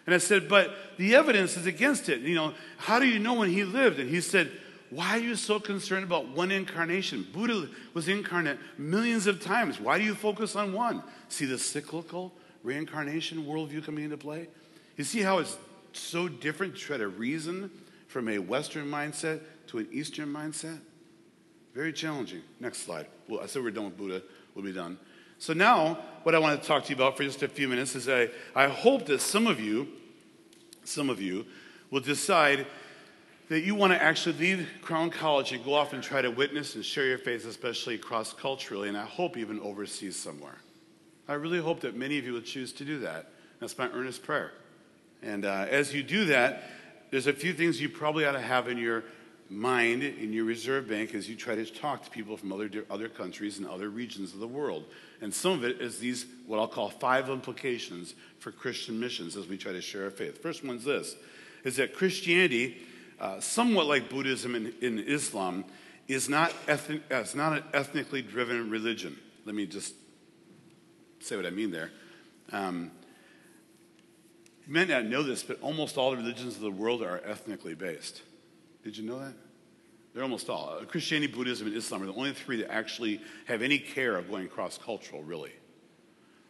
And 0.07 0.15
I 0.15 0.19
said, 0.19 0.49
But 0.49 0.75
the 0.97 1.15
evidence 1.15 1.57
is 1.57 1.67
against 1.67 2.09
it. 2.09 2.21
You 2.21 2.35
know, 2.35 2.55
how 2.79 2.99
do 2.99 3.07
you 3.07 3.19
know 3.19 3.35
when 3.35 3.51
he 3.51 3.65
lived? 3.65 3.99
And 3.99 4.09
he 4.09 4.21
said, 4.21 4.51
Why 4.91 5.11
are 5.11 5.21
you 5.21 5.37
so 5.37 5.61
concerned 5.61 6.05
about 6.05 6.29
one 6.29 6.51
incarnation? 6.51 7.27
Buddha 7.33 7.69
was 7.95 8.09
incarnate 8.09 8.59
millions 8.79 9.27
of 9.27 9.41
times. 9.41 9.81
Why 9.81 9.99
do 9.99 10.05
you 10.05 10.15
focus 10.15 10.57
on 10.57 10.73
one? 10.73 11.03
See 11.29 11.45
the 11.45 11.59
cyclical 11.59 12.33
reincarnation 12.63 13.45
worldview 13.45 13.85
coming 13.85 14.05
into 14.05 14.17
play? 14.17 14.49
You 14.97 15.05
see 15.05 15.21
how 15.21 15.39
it's 15.39 15.57
so 15.93 16.29
different 16.29 16.75
to 16.75 16.81
try 16.81 16.97
to 16.97 17.09
reason 17.09 17.71
from 18.09 18.29
a 18.29 18.39
Western 18.39 18.91
mindset 18.91 19.41
to 19.69 19.79
an 19.79 19.89
Eastern 19.93 20.29
mindset? 20.29 20.81
Very 21.75 21.93
challenging. 21.93 22.43
Next 22.59 22.79
slide. 22.79 23.07
Well, 23.29 23.41
I 23.41 23.47
said 23.47 23.63
we're 23.63 23.71
done 23.71 23.85
with 23.85 23.97
Buddha. 23.97 24.23
We'll 24.55 24.65
be 24.65 24.73
done. 24.73 24.99
So 25.41 25.55
now, 25.55 25.99
what 26.23 26.35
I 26.35 26.39
want 26.39 26.61
to 26.61 26.69
talk 26.69 26.85
to 26.85 26.91
you 26.91 26.97
about 26.97 27.17
for 27.17 27.25
just 27.25 27.43
a 27.43 27.49
few 27.49 27.67
minutes 27.67 27.97
is 27.97 28.11
I, 28.11 28.29
I 28.55 28.69
hope 28.69 29.07
that 29.07 29.23
some 29.23 29.47
of 29.47 29.59
you, 29.59 29.89
some 30.85 31.09
of 31.09 31.19
you, 31.19 31.47
will 31.91 32.01
decide 32.03 32.67
that 33.49 33.61
you 33.61 33.75
want 33.75 33.95
to 33.95 34.01
actually 34.01 34.37
leave 34.37 34.69
Crown 34.83 35.09
College 35.09 35.53
and 35.53 35.65
go 35.65 35.73
off 35.73 35.95
and 35.95 36.03
try 36.03 36.21
to 36.21 36.31
witness 36.31 36.75
and 36.75 36.85
share 36.85 37.07
your 37.07 37.17
faith, 37.17 37.47
especially 37.47 37.97
cross 37.97 38.35
culturally, 38.35 38.89
and 38.89 38.99
I 38.99 39.07
hope 39.07 39.39
even 39.39 39.59
overseas 39.61 40.15
somewhere. 40.15 40.59
I 41.27 41.33
really 41.33 41.59
hope 41.59 41.81
that 41.81 41.97
many 41.97 42.19
of 42.19 42.27
you 42.27 42.35
will 42.35 42.43
choose 42.43 42.71
to 42.75 42.85
do 42.85 42.99
that. 42.99 43.31
That's 43.61 43.79
my 43.79 43.89
earnest 43.89 44.23
prayer. 44.23 44.53
And 45.23 45.47
uh, 45.47 45.67
as 45.71 45.95
you 45.95 46.03
do 46.03 46.27
that, 46.27 46.65
there's 47.11 47.27
a 47.27 47.33
few 47.33 47.55
things 47.55 47.81
you 47.81 47.89
probably 47.89 48.27
ought 48.27 48.33
to 48.33 48.41
have 48.41 48.69
in 48.69 48.77
your 48.77 49.05
mind 49.51 50.05
in 50.05 50.33
your 50.33 50.45
reserve 50.45 50.89
bank 50.89 51.13
as 51.13 51.29
you 51.29 51.35
try 51.35 51.57
to 51.57 51.67
talk 51.67 52.05
to 52.05 52.11
people 52.11 52.37
from 52.37 52.53
other, 52.53 52.71
other 52.89 53.09
countries 53.09 53.59
and 53.59 53.67
other 53.67 53.91
regions 53.91 54.33
of 54.33 54.39
the 54.39 54.47
world. 54.47 54.85
And 55.21 55.35
some 55.35 55.53
of 55.53 55.65
it 55.65 55.81
is 55.81 55.99
these, 55.99 56.25
what 56.47 56.61
I'll 56.61 56.69
call 56.69 56.89
five 56.89 57.29
implications 57.29 58.15
for 58.39 58.53
Christian 58.53 59.01
missions 59.01 59.37
as 59.37 59.49
we 59.49 59.59
try 59.59 59.73
to 59.73 59.81
share 59.81 60.05
our 60.05 60.11
faith. 60.11 60.41
First 60.41 60.65
one's 60.65 60.85
this 60.85 61.17
is 61.65 61.77
that 61.77 61.95
Christianity, 61.95 62.79
uh, 63.21 63.41
somewhat 63.41 63.87
like 63.87 64.09
Buddhism 64.09 64.55
in, 64.55 64.73
in 64.81 64.99
Islam, 65.01 65.65
is 66.09 66.29
not, 66.29 66.55
ethnic, 66.69 67.03
uh, 67.11 67.17
it's 67.17 67.35
not 67.35 67.53
an 67.53 67.65
ethnically 67.75 68.23
driven 68.23 68.71
religion. 68.71 69.19
Let 69.45 69.55
me 69.55 69.67
just 69.67 69.95
say 71.19 71.37
what 71.37 71.45
I 71.45 71.51
mean 71.51 71.71
there. 71.71 71.91
Um, 72.53 72.91
you 74.67 74.73
may 74.73 74.85
not 74.87 75.05
know 75.05 75.23
this, 75.23 75.43
but 75.43 75.61
almost 75.61 75.99
all 75.99 76.13
the 76.13 76.17
religions 76.17 76.55
of 76.55 76.63
the 76.63 76.71
world 76.71 77.03
are 77.03 77.21
ethnically 77.27 77.75
based. 77.75 78.23
Did 78.85 78.97
you 78.97 79.05
know 79.05 79.19
that? 79.19 79.35
They're 80.13 80.23
almost 80.23 80.51
all. 80.51 80.79
Uh, 80.81 80.85
Christianity, 80.85 81.33
Buddhism, 81.33 81.67
and 81.67 81.77
Islam 81.77 82.03
are 82.03 82.07
the 82.07 82.15
only 82.15 82.33
three 82.33 82.57
that 82.57 82.73
actually 82.73 83.21
have 83.47 83.63
any 83.63 83.79
care 83.79 84.17
of 84.17 84.31
going 84.31 84.49
cross 84.49 84.79
cultural, 84.79 85.23
really. 85.23 85.53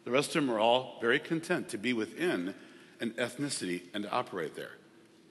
The 0.04 0.10
rest 0.10 0.34
of 0.34 0.46
them 0.46 0.50
are 0.50 0.58
all 0.58 0.98
very 1.00 1.18
content 1.18 1.68
to 1.70 1.78
be 1.78 1.92
within 1.92 2.54
an 3.00 3.10
ethnicity 3.12 3.82
and 3.92 4.04
to 4.04 4.10
operate 4.10 4.56
there. 4.56 4.72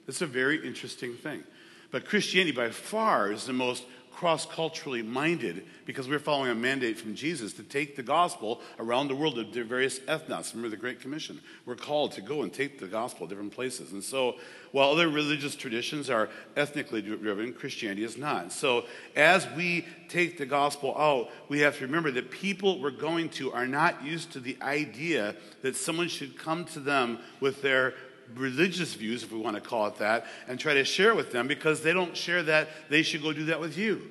It's 0.06 0.22
a 0.22 0.26
very 0.26 0.64
interesting 0.66 1.14
thing. 1.14 1.42
But 1.90 2.06
Christianity, 2.06 2.52
by 2.52 2.70
far, 2.70 3.32
is 3.32 3.46
the 3.46 3.52
most 3.52 3.84
cross 4.12 4.44
culturally 4.44 5.02
minded 5.02 5.64
because 5.86 6.08
we're 6.08 6.18
following 6.18 6.50
a 6.50 6.54
mandate 6.54 6.98
from 6.98 7.14
Jesus 7.14 7.52
to 7.54 7.62
take 7.62 7.96
the 7.96 8.02
gospel 8.02 8.60
around 8.78 9.08
the 9.08 9.14
world 9.14 9.36
to 9.36 9.64
various 9.64 9.98
ethnos. 10.00 10.52
Remember 10.52 10.68
the 10.68 10.76
Great 10.76 11.00
Commission? 11.00 11.40
We're 11.64 11.76
called 11.76 12.12
to 12.12 12.20
go 12.20 12.42
and 12.42 12.52
take 12.52 12.78
the 12.78 12.86
gospel 12.86 13.26
to 13.26 13.30
different 13.34 13.52
places. 13.52 13.92
And 13.92 14.02
so, 14.02 14.36
while 14.72 14.90
other 14.90 15.08
religious 15.08 15.56
traditions 15.56 16.10
are 16.10 16.28
ethnically 16.56 17.02
driven, 17.02 17.52
Christianity 17.52 18.04
is 18.04 18.16
not. 18.16 18.52
So, 18.52 18.84
as 19.16 19.48
we 19.56 19.86
take 20.08 20.38
the 20.38 20.46
gospel 20.46 20.96
out, 20.96 21.30
we 21.48 21.60
have 21.60 21.78
to 21.78 21.86
remember 21.86 22.10
that 22.12 22.30
people 22.30 22.80
we're 22.80 22.90
going 22.90 23.30
to 23.30 23.52
are 23.52 23.66
not 23.66 24.04
used 24.04 24.32
to 24.32 24.40
the 24.40 24.56
idea 24.60 25.34
that 25.62 25.76
someone 25.76 26.08
should 26.08 26.38
come 26.38 26.64
to 26.66 26.80
them 26.80 27.18
with 27.40 27.62
their 27.62 27.94
religious 28.36 28.94
views, 28.94 29.22
if 29.22 29.32
we 29.32 29.38
want 29.38 29.56
to 29.56 29.60
call 29.60 29.86
it 29.86 29.96
that, 29.96 30.26
and 30.48 30.58
try 30.58 30.74
to 30.74 30.84
share 30.84 31.14
with 31.14 31.32
them 31.32 31.46
because 31.46 31.82
they 31.82 31.92
don't 31.92 32.16
share 32.16 32.42
that, 32.44 32.68
they 32.88 33.02
should 33.02 33.22
go 33.22 33.32
do 33.32 33.46
that 33.46 33.60
with 33.60 33.76
you. 33.76 34.10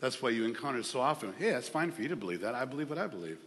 That's 0.00 0.20
why 0.20 0.30
you 0.30 0.44
encounter 0.44 0.82
so 0.82 1.00
often. 1.00 1.34
Hey, 1.38 1.50
that's 1.50 1.68
fine 1.68 1.90
for 1.90 2.02
you 2.02 2.08
to 2.08 2.16
believe 2.16 2.42
that. 2.42 2.54
I 2.54 2.64
believe 2.64 2.90
what 2.90 2.98
I 2.98 3.06
believe. 3.06 3.38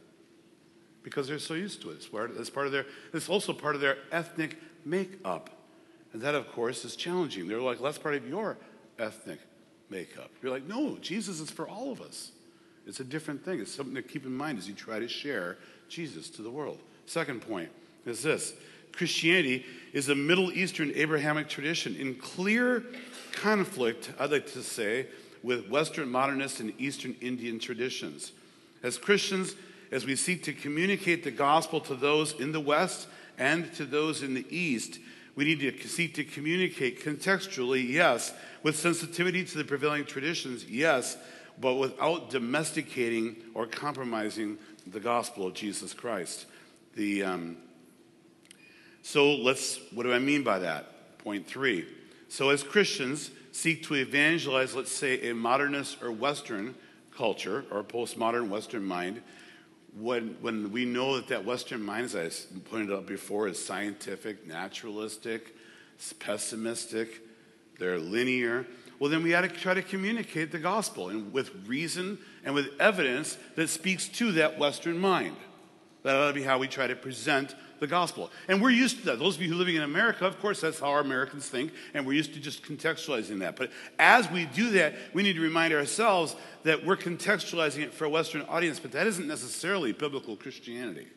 Because 1.03 1.27
they're 1.27 1.39
so 1.39 1.53
used 1.53 1.81
to 1.83 1.91
it. 1.91 1.95
It's 1.95 2.07
part, 2.07 2.31
it's 2.37 2.49
part 2.49 2.65
of 2.65 2.71
their, 2.71 2.85
it's 3.13 3.29
also 3.29 3.53
part 3.53 3.75
of 3.75 3.81
their 3.81 3.97
ethnic 4.11 4.57
makeup. 4.83 5.49
And 6.11 6.21
that, 6.21 6.35
of 6.35 6.51
course, 6.51 6.83
is 6.85 6.95
challenging. 6.95 7.47
They're 7.47 7.61
like, 7.61 7.79
well, 7.79 7.91
that's 7.91 8.01
part 8.01 8.15
of 8.15 8.27
your 8.27 8.57
ethnic 8.97 9.39
makeup. 9.89 10.31
You're 10.41 10.51
like, 10.51 10.67
no, 10.67 10.97
Jesus 11.01 11.39
is 11.39 11.51
for 11.51 11.67
all 11.67 11.91
of 11.91 12.01
us. 12.01 12.31
It's 12.87 12.99
a 12.99 13.03
different 13.03 13.45
thing. 13.45 13.59
It's 13.59 13.73
something 13.73 13.95
to 13.95 14.01
keep 14.01 14.25
in 14.25 14.33
mind 14.33 14.57
as 14.57 14.67
you 14.67 14.73
try 14.73 14.99
to 14.99 15.07
share 15.07 15.57
Jesus 15.87 16.29
to 16.31 16.41
the 16.41 16.49
world. 16.49 16.79
Second 17.05 17.41
point 17.41 17.69
is 18.05 18.23
this 18.23 18.53
Christianity 18.93 19.65
is 19.93 20.09
a 20.09 20.15
Middle 20.15 20.51
Eastern 20.51 20.91
Abrahamic 20.95 21.49
tradition 21.49 21.95
in 21.95 22.15
clear 22.15 22.83
conflict, 23.31 24.11
I'd 24.19 24.31
like 24.31 24.51
to 24.53 24.63
say, 24.63 25.07
with 25.43 25.69
Western 25.69 26.09
modernist 26.09 26.59
and 26.59 26.73
Eastern 26.79 27.15
Indian 27.21 27.59
traditions. 27.59 28.33
As 28.83 28.97
Christians, 28.97 29.55
as 29.91 30.05
we 30.05 30.15
seek 30.15 30.43
to 30.43 30.53
communicate 30.53 31.23
the 31.23 31.31
gospel 31.31 31.79
to 31.81 31.95
those 31.95 32.33
in 32.39 32.51
the 32.51 32.59
West 32.59 33.07
and 33.37 33.73
to 33.75 33.85
those 33.85 34.21
in 34.21 34.33
the 34.33 34.45
East, 34.49 34.99
we 35.35 35.45
need 35.45 35.59
to 35.59 35.87
seek 35.87 36.15
to 36.15 36.23
communicate 36.23 37.03
contextually, 37.03 37.87
yes, 37.87 38.33
with 38.61 38.77
sensitivity 38.77 39.45
to 39.45 39.57
the 39.57 39.63
prevailing 39.63 40.05
traditions, 40.05 40.65
yes, 40.65 41.17
but 41.59 41.75
without 41.75 42.29
domesticating 42.29 43.37
or 43.53 43.65
compromising 43.65 44.57
the 44.87 44.99
gospel 44.99 45.47
of 45.47 45.53
Jesus 45.53 45.93
Christ. 45.93 46.45
The, 46.95 47.23
um, 47.23 47.57
so 49.09 49.33
let's, 49.33 49.79
what 49.91 50.03
do 50.03 50.13
I 50.13 50.19
mean 50.19 50.43
by 50.43 50.59
that? 50.59 51.17
Point 51.17 51.47
three. 51.47 51.87
So 52.27 52.51
as 52.51 52.61
Christians 52.61 53.31
seek 53.51 53.81
to 53.85 53.95
evangelize, 53.95 54.75
let's 54.75 54.91
say, 54.91 55.31
a 55.31 55.33
modernist 55.33 56.03
or 56.03 56.11
Western 56.11 56.75
culture 57.17 57.65
or 57.71 57.83
postmodern 57.83 58.49
Western 58.49 58.83
mind, 58.83 59.23
when, 59.99 60.37
when 60.41 60.71
we 60.71 60.85
know 60.85 61.15
that 61.15 61.27
that 61.29 61.43
Western 61.43 61.81
mind, 61.81 62.13
as 62.13 62.45
I 62.55 62.59
pointed 62.69 62.95
out 62.95 63.07
before, 63.07 63.47
is 63.47 63.57
scientific, 63.57 64.45
naturalistic, 64.45 65.55
pessimistic, 66.19 67.19
they're 67.79 67.97
linear, 67.97 68.67
well, 68.99 69.09
then 69.09 69.23
we 69.23 69.31
got 69.31 69.41
to 69.41 69.47
try 69.47 69.73
to 69.73 69.81
communicate 69.81 70.51
the 70.51 70.59
gospel 70.59 71.09
and 71.09 71.33
with 71.33 71.49
reason 71.65 72.19
and 72.45 72.53
with 72.53 72.67
evidence 72.79 73.39
that 73.55 73.69
speaks 73.69 74.07
to 74.07 74.33
that 74.33 74.59
Western 74.59 74.99
mind. 74.99 75.35
That 76.03 76.15
ought 76.15 76.27
to 76.27 76.33
be 76.33 76.43
how 76.43 76.59
we 76.59 76.67
try 76.67 76.85
to 76.85 76.95
present 76.95 77.55
the 77.79 77.87
gospel. 77.87 78.31
And 78.47 78.61
we're 78.61 78.69
used 78.71 78.99
to 78.99 79.05
that. 79.05 79.19
Those 79.19 79.35
of 79.35 79.41
you 79.41 79.49
who 79.49 79.55
are 79.55 79.59
living 79.59 79.75
in 79.75 79.83
America, 79.83 80.25
of 80.25 80.39
course, 80.39 80.61
that's 80.61 80.79
how 80.79 80.87
our 80.87 80.99
Americans 80.99 81.47
think, 81.47 81.71
and 81.93 82.05
we're 82.05 82.13
used 82.13 82.33
to 82.33 82.39
just 82.39 82.63
contextualizing 82.63 83.39
that. 83.39 83.55
But 83.55 83.71
as 83.97 84.29
we 84.29 84.45
do 84.45 84.71
that, 84.71 84.95
we 85.13 85.23
need 85.23 85.33
to 85.33 85.41
remind 85.41 85.73
ourselves 85.73 86.35
that 86.63 86.85
we're 86.85 86.97
contextualizing 86.97 87.83
it 87.83 87.93
for 87.93 88.05
a 88.05 88.09
Western 88.09 88.41
audience, 88.43 88.79
but 88.79 88.91
that 88.91 89.07
isn't 89.07 89.27
necessarily 89.27 89.91
biblical 89.91 90.35
Christianity. 90.35 91.07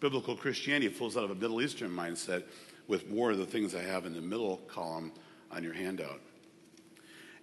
Biblical 0.00 0.36
Christianity 0.36 0.88
flows 0.88 1.16
out 1.16 1.24
of 1.24 1.30
a 1.30 1.34
Middle 1.34 1.62
Eastern 1.62 1.90
mindset 1.90 2.44
with 2.86 3.08
more 3.10 3.30
of 3.30 3.38
the 3.38 3.46
things 3.46 3.74
I 3.74 3.82
have 3.82 4.06
in 4.06 4.14
the 4.14 4.20
middle 4.20 4.58
column 4.68 5.12
on 5.50 5.64
your 5.64 5.72
handout. 5.72 6.20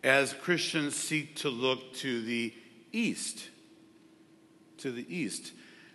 As 0.04 0.34
Christians 0.34 0.96
seek 0.96 1.36
to 1.38 1.50
look 1.50 1.93
to 1.96 2.22
the 2.22 2.54
East, 2.91 3.50
to 4.78 4.91
the 4.91 5.06
East, 5.13 5.52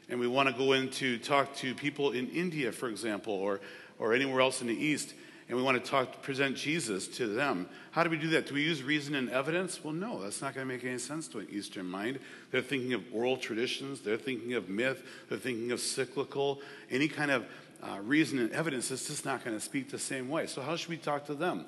and 0.08 0.18
we 0.18 0.26
want 0.26 0.48
to 0.48 0.54
go 0.54 0.72
in 0.72 0.88
to 0.90 1.18
talk 1.18 1.54
to 1.56 1.74
people 1.74 2.12
in 2.12 2.28
India, 2.30 2.72
for 2.72 2.88
example, 2.88 3.34
or, 3.34 3.60
or 3.98 4.14
anywhere 4.14 4.40
else 4.40 4.60
in 4.60 4.68
the 4.68 4.74
East, 4.74 5.14
and 5.48 5.56
we 5.56 5.62
want 5.62 5.82
to 5.82 5.90
talk, 5.90 6.22
present 6.22 6.56
Jesus 6.56 7.08
to 7.08 7.26
them. 7.26 7.68
How 7.90 8.04
do 8.04 8.10
we 8.10 8.18
do 8.18 8.28
that? 8.30 8.46
Do 8.46 8.54
we 8.54 8.62
use 8.62 8.82
reason 8.82 9.14
and 9.14 9.30
evidence? 9.30 9.82
Well, 9.82 9.94
no, 9.94 10.22
that's 10.22 10.42
not 10.42 10.54
going 10.54 10.66
to 10.66 10.72
make 10.72 10.84
any 10.84 10.98
sense 10.98 11.26
to 11.28 11.38
an 11.38 11.48
Eastern 11.50 11.86
mind. 11.86 12.18
They're 12.50 12.60
thinking 12.60 12.92
of 12.92 13.02
oral 13.12 13.36
traditions, 13.36 14.00
they're 14.00 14.18
thinking 14.18 14.54
of 14.54 14.68
myth, 14.68 15.02
they're 15.28 15.38
thinking 15.38 15.72
of 15.72 15.80
cyclical, 15.80 16.60
any 16.90 17.08
kind 17.08 17.30
of 17.30 17.46
uh, 17.82 17.98
reason 18.02 18.38
and 18.40 18.50
evidence 18.52 18.90
is 18.90 19.06
just 19.06 19.24
not 19.24 19.44
going 19.44 19.56
to 19.56 19.60
speak 19.64 19.90
the 19.90 19.98
same 19.98 20.28
way. 20.28 20.46
So, 20.46 20.60
how 20.60 20.76
should 20.76 20.88
we 20.90 20.96
talk 20.96 21.26
to 21.26 21.34
them? 21.34 21.64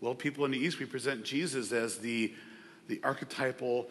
Well, 0.00 0.14
people 0.14 0.44
in 0.44 0.50
the 0.50 0.58
East, 0.58 0.80
we 0.80 0.86
present 0.86 1.24
Jesus 1.24 1.72
as 1.72 1.98
the, 1.98 2.34
the 2.88 3.00
archetypal 3.04 3.88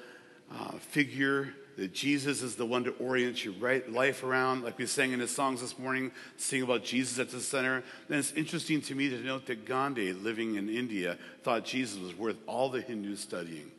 uh, 0.52 0.72
figure 0.74 1.54
that 1.78 1.94
Jesus 1.94 2.42
is 2.42 2.56
the 2.56 2.66
one 2.66 2.84
to 2.84 2.92
orient 3.00 3.44
your 3.44 3.54
right 3.56 3.90
life 3.92 4.24
around, 4.24 4.64
like 4.64 4.78
we 4.78 4.86
sang 4.86 5.12
in 5.12 5.20
his 5.20 5.32
songs 5.32 5.62
this 5.62 5.78
morning, 5.80 6.12
sing 6.38 6.62
about 6.62 6.84
Jesus 6.84 7.20
at 7.20 7.30
the 7.30 7.40
center. 7.40 7.84
Then 8.08 8.20
it's 8.20 8.32
interesting 8.34 8.82
to 8.82 8.96
me 8.96 9.10
to 9.10 9.18
note 9.20 9.48
that 9.48 9.66
Gandhi, 9.66 10.14
living 10.14 10.56
in 10.56 10.70
India, 10.70 11.18
thought 11.44 11.66
Jesus 11.66 12.00
was 12.00 12.16
worth 12.16 12.38
all 12.48 12.70
the 12.70 12.82
Hindus 12.82 13.20
studying. 13.20 13.72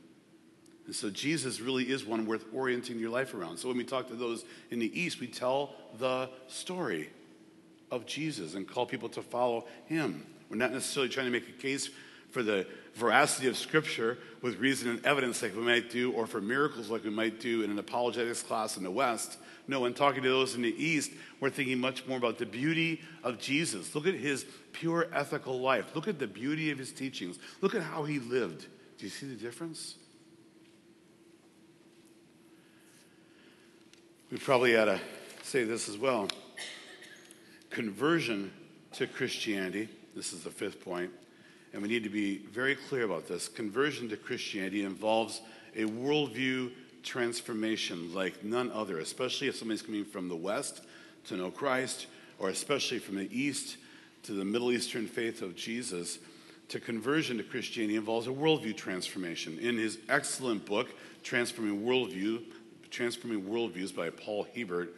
And 0.87 0.95
so 0.95 1.09
Jesus 1.09 1.61
really 1.61 1.91
is 1.91 2.05
one 2.05 2.27
worth 2.27 2.45
orienting 2.53 2.99
your 2.99 3.11
life 3.11 3.33
around. 3.33 3.59
So 3.59 3.69
when 3.69 3.77
we 3.79 3.85
talk 3.85 4.09
to 4.09 4.15
those 4.15 4.45
in 4.71 4.79
the 4.79 5.01
East, 5.01 5.21
we 5.21 5.27
tell 5.27 5.75
the 5.99 6.29
story 6.47 7.11
of 7.91 8.07
Jesus 8.07 8.55
and 8.55 8.69
call 8.69 8.85
people 8.85 9.09
to 9.11 9.23
follow 9.23 9.67
him. 9.87 10.27
We're 10.51 10.57
not 10.57 10.73
necessarily 10.73 11.09
trying 11.09 11.27
to 11.27 11.33
make 11.33 11.49
a 11.49 11.53
case 11.53 11.91
for 12.35 12.43
the 12.43 12.67
veracity 12.95 13.47
of 13.47 13.57
Scripture 13.57 14.19
with 14.43 14.59
reason 14.59 14.91
and 14.91 15.07
evidence 15.07 15.41
like 15.41 15.55
we 15.55 15.63
might 15.63 15.89
do, 15.89 16.11
or 16.13 16.27
for 16.27 16.41
miracles 16.41 16.91
like 16.91 17.05
we 17.05 17.11
might 17.11 17.39
do 17.39 17.63
in 17.63 17.71
an 17.71 17.79
apologetics 17.79 18.43
class 18.43 18.77
in 18.77 18.83
the 18.83 18.91
West. 18.91 19.39
No, 19.69 19.81
when 19.81 19.95
talking 19.95 20.25
to 20.25 20.29
those 20.29 20.57
in 20.57 20.63
the 20.63 20.85
East, 20.85 21.13
we're 21.39 21.49
thinking 21.49 21.79
much 21.79 22.05
more 22.09 22.19
about 22.19 22.39
the 22.39 22.45
beauty 22.45 23.01
of 23.23 23.39
Jesus. 23.39 23.95
Look 23.95 24.09
at 24.09 24.15
his 24.15 24.45
pure 24.73 25.07
ethical 25.13 25.61
life. 25.61 25.95
Look 25.95 26.09
at 26.09 26.19
the 26.19 26.27
beauty 26.27 26.73
of 26.73 26.79
his 26.79 26.91
teachings. 26.91 27.39
Look 27.61 27.77
at 27.77 27.83
how 27.83 28.03
he 28.03 28.19
lived. 28.19 28.67
Do 28.99 29.07
you 29.07 29.11
see 29.11 29.27
the 29.27 29.37
difference? 29.37 29.95
We 34.33 34.39
probably 34.39 34.77
ought 34.77 34.87
to 34.87 35.01
say 35.45 35.63
this 35.63 35.89
as 35.89 35.97
well. 35.97 36.29
Conversion 37.71 38.53
to 38.95 39.07
Christianity, 39.07 39.89
this 40.17 40.33
is 40.33 40.43
the 40.43 40.51
fifth 40.51 40.85
point, 40.85 41.13
and 41.75 41.83
we 41.83 41.89
need 41.89 42.05
to 42.05 42.09
be 42.09 42.39
very 42.39 42.77
clear 42.77 43.05
about 43.05 43.27
this. 43.27 43.49
Conversion 43.49 44.09
to 44.09 44.17
Christianity 44.17 44.85
involves 44.85 45.43
a 45.75 45.83
worldview 45.83 46.71
transformation 47.03 48.15
like 48.15 48.45
none 48.45 48.71
other, 48.71 49.01
especially 49.01 49.49
if 49.49 49.57
somebody's 49.57 49.83
coming 49.83 50.05
from 50.05 50.29
the 50.29 50.37
West 50.37 50.83
to 51.27 51.37
know 51.37 51.51
Christ, 51.51 52.07
or 52.39 52.49
especially 52.49 53.01
from 53.01 53.17
the 53.17 53.29
East 53.37 53.77
to 54.23 54.33
the 54.33 54.45
Middle 54.45 54.71
Eastern 54.71 55.09
faith 55.09 55.43
of 55.43 55.57
Jesus. 55.57 56.21
To 56.69 56.79
conversion 56.79 57.39
to 57.39 57.43
Christianity 57.43 57.97
involves 57.97 58.29
a 58.29 58.31
worldview 58.31 58.77
transformation. 58.77 59.59
In 59.59 59.77
his 59.77 59.99
excellent 60.09 60.65
book, 60.65 60.89
Transforming 61.25 61.83
Worldview, 61.83 62.43
Transforming 62.91 63.43
Worldviews 63.43 63.95
by 63.95 64.11
Paul 64.11 64.47
Hiebert, 64.55 64.95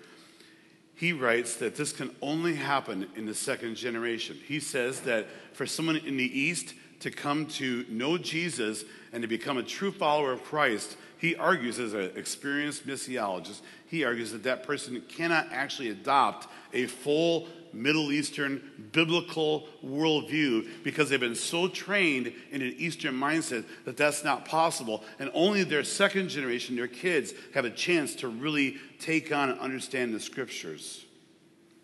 he 0.96 1.12
writes 1.12 1.56
that 1.56 1.76
this 1.76 1.92
can 1.92 2.10
only 2.22 2.54
happen 2.54 3.06
in 3.16 3.26
the 3.26 3.34
second 3.34 3.76
generation. 3.76 4.38
He 4.48 4.60
says 4.60 5.00
that 5.00 5.26
for 5.52 5.66
someone 5.66 5.96
in 5.96 6.16
the 6.16 6.38
East 6.38 6.74
to 7.00 7.10
come 7.10 7.46
to 7.46 7.84
know 7.88 8.18
Jesus 8.18 8.84
and 9.12 9.22
to 9.22 9.28
become 9.28 9.58
a 9.58 9.62
true 9.62 9.92
follower 9.92 10.32
of 10.32 10.42
Christ, 10.44 10.96
he 11.18 11.34
argues, 11.34 11.78
as 11.78 11.94
an 11.94 12.12
experienced 12.14 12.86
missiologist, 12.86 13.60
he 13.86 14.04
argues 14.04 14.32
that 14.32 14.42
that 14.42 14.62
person 14.62 15.02
cannot 15.08 15.48
actually 15.50 15.88
adopt 15.88 16.48
a 16.72 16.86
full 16.86 17.48
Middle 17.72 18.10
Eastern 18.10 18.88
biblical 18.92 19.68
worldview 19.84 20.66
because 20.82 21.10
they've 21.10 21.20
been 21.20 21.34
so 21.34 21.68
trained 21.68 22.32
in 22.50 22.62
an 22.62 22.74
Eastern 22.78 23.14
mindset 23.14 23.64
that 23.84 23.96
that's 23.96 24.24
not 24.24 24.44
possible. 24.44 25.04
And 25.18 25.30
only 25.34 25.62
their 25.62 25.84
second 25.84 26.28
generation, 26.28 26.76
their 26.76 26.88
kids, 26.88 27.34
have 27.54 27.64
a 27.64 27.70
chance 27.70 28.14
to 28.16 28.28
really 28.28 28.76
take 28.98 29.32
on 29.32 29.50
and 29.50 29.60
understand 29.60 30.14
the 30.14 30.20
scriptures. 30.20 31.04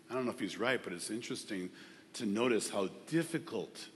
I 0.09 0.13
don't 0.13 0.25
know 0.25 0.31
if 0.31 0.39
he's 0.39 0.57
right, 0.57 0.81
but 0.83 0.93
it's 0.93 1.09
interesting 1.09 1.69
to 2.13 2.25
notice 2.25 2.69
how 2.69 2.89
difficult 3.07 3.87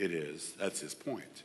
it 0.00 0.12
is. 0.12 0.54
That's 0.58 0.80
his 0.80 0.94
point. 0.94 1.42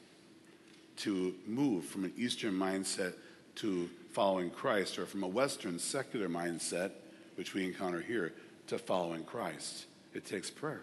To 0.97 1.35
move 1.45 1.85
from 1.85 2.05
an 2.05 2.13
Eastern 2.17 2.53
mindset 2.53 3.13
to 3.55 3.89
following 4.13 4.49
Christ, 4.49 4.97
or 4.97 5.05
from 5.05 5.23
a 5.23 5.27
Western 5.27 5.77
secular 5.77 6.29
mindset, 6.29 6.91
which 7.35 7.53
we 7.53 7.65
encounter 7.65 7.99
here, 7.99 8.33
to 8.67 8.79
following 8.79 9.23
Christ. 9.23 9.85
It 10.13 10.25
takes 10.25 10.49
prayer, 10.49 10.81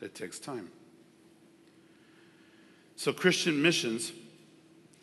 it 0.00 0.14
takes 0.14 0.38
time. 0.38 0.70
So, 2.94 3.12
Christian 3.12 3.60
missions 3.60 4.12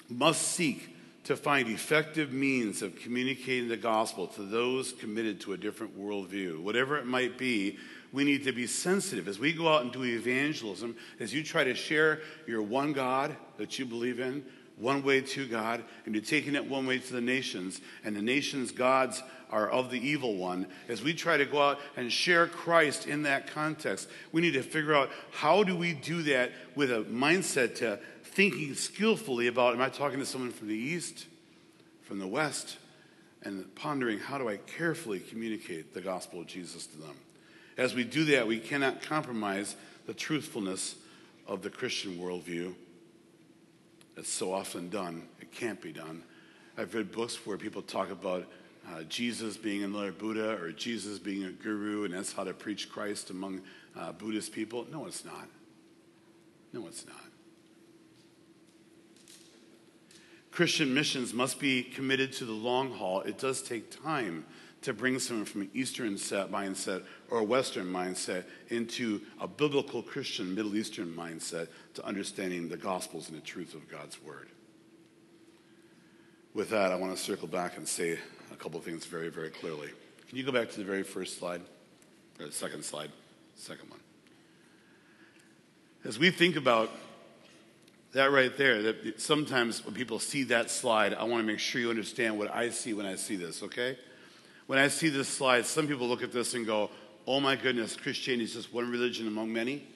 must 0.09 0.41
seek 0.41 0.95
to 1.25 1.35
find 1.35 1.67
effective 1.67 2.31
means 2.31 2.81
of 2.81 2.95
communicating 2.97 3.67
the 3.67 3.77
gospel 3.77 4.27
to 4.27 4.43
those 4.43 4.91
committed 4.93 5.41
to 5.41 5.53
a 5.53 5.57
different 5.57 5.99
worldview. 5.99 6.61
Whatever 6.61 6.97
it 6.97 7.07
might 7.07 7.37
be, 7.37 7.77
we 8.15 8.23
need 8.23 8.45
to 8.45 8.53
be 8.53 8.65
sensitive 8.65 9.27
as 9.27 9.39
we 9.39 9.51
go 9.51 9.67
out 9.67 9.81
and 9.81 9.91
do 9.91 10.05
evangelism, 10.05 10.95
as 11.19 11.33
you 11.33 11.43
try 11.43 11.65
to 11.65 11.75
share 11.75 12.21
your 12.47 12.61
one 12.61 12.93
God 12.93 13.35
that 13.57 13.77
you 13.77 13.85
believe 13.85 14.21
in 14.21 14.45
one 14.77 15.03
way 15.03 15.19
to 15.19 15.45
God, 15.45 15.83
and 16.05 16.15
you're 16.15 16.23
taking 16.23 16.55
it 16.55 16.65
one 16.65 16.85
way 16.85 16.97
to 16.97 17.13
the 17.13 17.21
nations, 17.21 17.81
and 18.05 18.15
the 18.15 18.21
nations' 18.21 18.71
gods 18.71 19.21
are 19.49 19.69
of 19.69 19.91
the 19.91 19.99
evil 19.99 20.35
one. 20.35 20.65
As 20.87 21.03
we 21.03 21.13
try 21.13 21.35
to 21.35 21.45
go 21.45 21.61
out 21.61 21.79
and 21.97 22.11
share 22.11 22.47
Christ 22.47 23.05
in 23.05 23.23
that 23.23 23.47
context, 23.47 24.09
we 24.31 24.41
need 24.41 24.53
to 24.53 24.63
figure 24.63 24.95
out 24.95 25.09
how 25.31 25.63
do 25.63 25.75
we 25.75 25.93
do 25.93 26.23
that 26.23 26.51
with 26.73 26.91
a 26.91 27.03
mindset 27.03 27.75
to 27.75 27.99
thinking 28.23 28.75
skillfully 28.75 29.47
about 29.47 29.73
am 29.73 29.81
I 29.81 29.89
talking 29.89 30.19
to 30.19 30.25
someone 30.25 30.51
from 30.51 30.69
the 30.69 30.75
east, 30.75 31.25
from 32.03 32.19
the 32.19 32.27
west, 32.27 32.77
and 33.43 33.73
pondering 33.75 34.19
how 34.19 34.37
do 34.37 34.47
I 34.47 34.57
carefully 34.57 35.19
communicate 35.19 35.93
the 35.93 36.01
gospel 36.01 36.41
of 36.41 36.47
Jesus 36.47 36.85
to 36.87 36.97
them. 36.97 37.15
As 37.77 37.93
we 37.93 38.03
do 38.03 38.23
that, 38.25 38.47
we 38.47 38.59
cannot 38.59 39.01
compromise 39.01 39.75
the 40.05 40.13
truthfulness 40.13 40.95
of 41.47 41.61
the 41.61 41.69
Christian 41.69 42.17
worldview 42.17 42.73
it's 44.17 44.31
so 44.31 44.53
often 44.53 44.89
done. 44.89 45.23
It 45.41 45.51
can't 45.51 45.81
be 45.81 45.91
done. 45.91 46.23
I've 46.77 46.93
read 46.93 47.11
books 47.11 47.45
where 47.45 47.57
people 47.57 47.81
talk 47.81 48.11
about 48.11 48.45
uh, 48.87 49.03
Jesus 49.03 49.57
being 49.57 49.83
another 49.83 50.11
Buddha 50.11 50.57
or 50.61 50.71
Jesus 50.71 51.19
being 51.19 51.43
a 51.43 51.51
guru, 51.51 52.05
and 52.05 52.13
that's 52.13 52.31
how 52.31 52.43
to 52.43 52.53
preach 52.53 52.89
Christ 52.89 53.29
among 53.29 53.61
uh, 53.95 54.11
Buddhist 54.13 54.53
people. 54.53 54.85
No, 54.91 55.05
it's 55.05 55.25
not. 55.25 55.47
No, 56.71 56.87
it's 56.87 57.05
not. 57.05 57.15
Christian 60.51 60.93
missions 60.93 61.33
must 61.33 61.59
be 61.59 61.83
committed 61.83 62.31
to 62.33 62.45
the 62.45 62.53
long 62.53 62.91
haul. 62.91 63.21
It 63.21 63.37
does 63.37 63.61
take 63.61 64.01
time 64.03 64.45
to 64.85 64.93
bring 64.93 65.17
someone 65.17 65.45
from 65.45 65.61
an 65.61 65.69
Eastern 65.73 66.13
mindset 66.13 67.03
or 67.31 67.39
a 67.39 67.43
Western 67.43 67.87
mindset 67.87 68.43
into 68.69 69.19
a 69.41 69.47
biblical 69.47 70.03
Christian 70.03 70.53
Middle 70.53 70.75
Eastern 70.75 71.07
mindset 71.07 71.69
to 71.95 72.05
understanding 72.05 72.69
the 72.69 72.77
Gospels 72.77 73.27
and 73.27 73.35
the 73.35 73.41
truth 73.41 73.73
of 73.73 73.89
God's 73.89 74.21
Word. 74.21 74.47
with 76.53 76.69
that, 76.69 76.91
I 76.91 76.95
want 76.95 77.17
to 77.17 77.21
circle 77.21 77.47
back 77.47 77.77
and 77.77 77.87
say 77.87 78.19
a 78.51 78.55
couple 78.55 78.79
of 78.79 78.85
things 78.85 79.05
very, 79.05 79.29
very 79.29 79.49
clearly. 79.49 79.89
Can 80.29 80.37
you 80.37 80.43
go 80.43 80.51
back 80.51 80.69
to 80.69 80.77
the 80.77 80.85
very 80.85 81.03
first 81.03 81.39
slide? 81.39 81.61
Or 82.39 82.45
the 82.45 82.51
second 82.51 82.85
slide, 82.85 83.09
second 83.55 83.89
one. 83.89 83.99
As 86.03 86.19
we 86.19 86.29
think 86.29 86.57
about 86.57 86.91
that 88.13 88.31
right 88.31 88.55
there, 88.55 88.83
that 88.83 89.19
sometimes 89.19 89.83
when 89.83 89.95
people 89.95 90.19
see 90.19 90.43
that 90.43 90.69
slide, 90.69 91.15
I 91.15 91.23
want 91.23 91.41
to 91.41 91.47
make 91.47 91.59
sure 91.59 91.81
you 91.81 91.89
understand 91.89 92.37
what 92.37 92.53
I 92.53 92.69
see 92.69 92.93
when 92.93 93.07
I 93.07 93.15
see 93.15 93.35
this, 93.35 93.63
okay? 93.63 93.97
When 94.67 94.79
I 94.79 94.87
see 94.87 95.09
this 95.09 95.27
slide, 95.27 95.65
some 95.65 95.87
people 95.87 96.07
look 96.07 96.23
at 96.23 96.31
this 96.31 96.53
and 96.55 96.65
go, 96.65 96.89
oh 97.27 97.39
my 97.39 97.55
goodness, 97.55 97.95
Christianity 97.95 98.45
is 98.45 98.53
just 98.53 98.73
one 98.73 98.89
religion 98.89 99.27
among 99.27 99.53
many. 99.53 99.87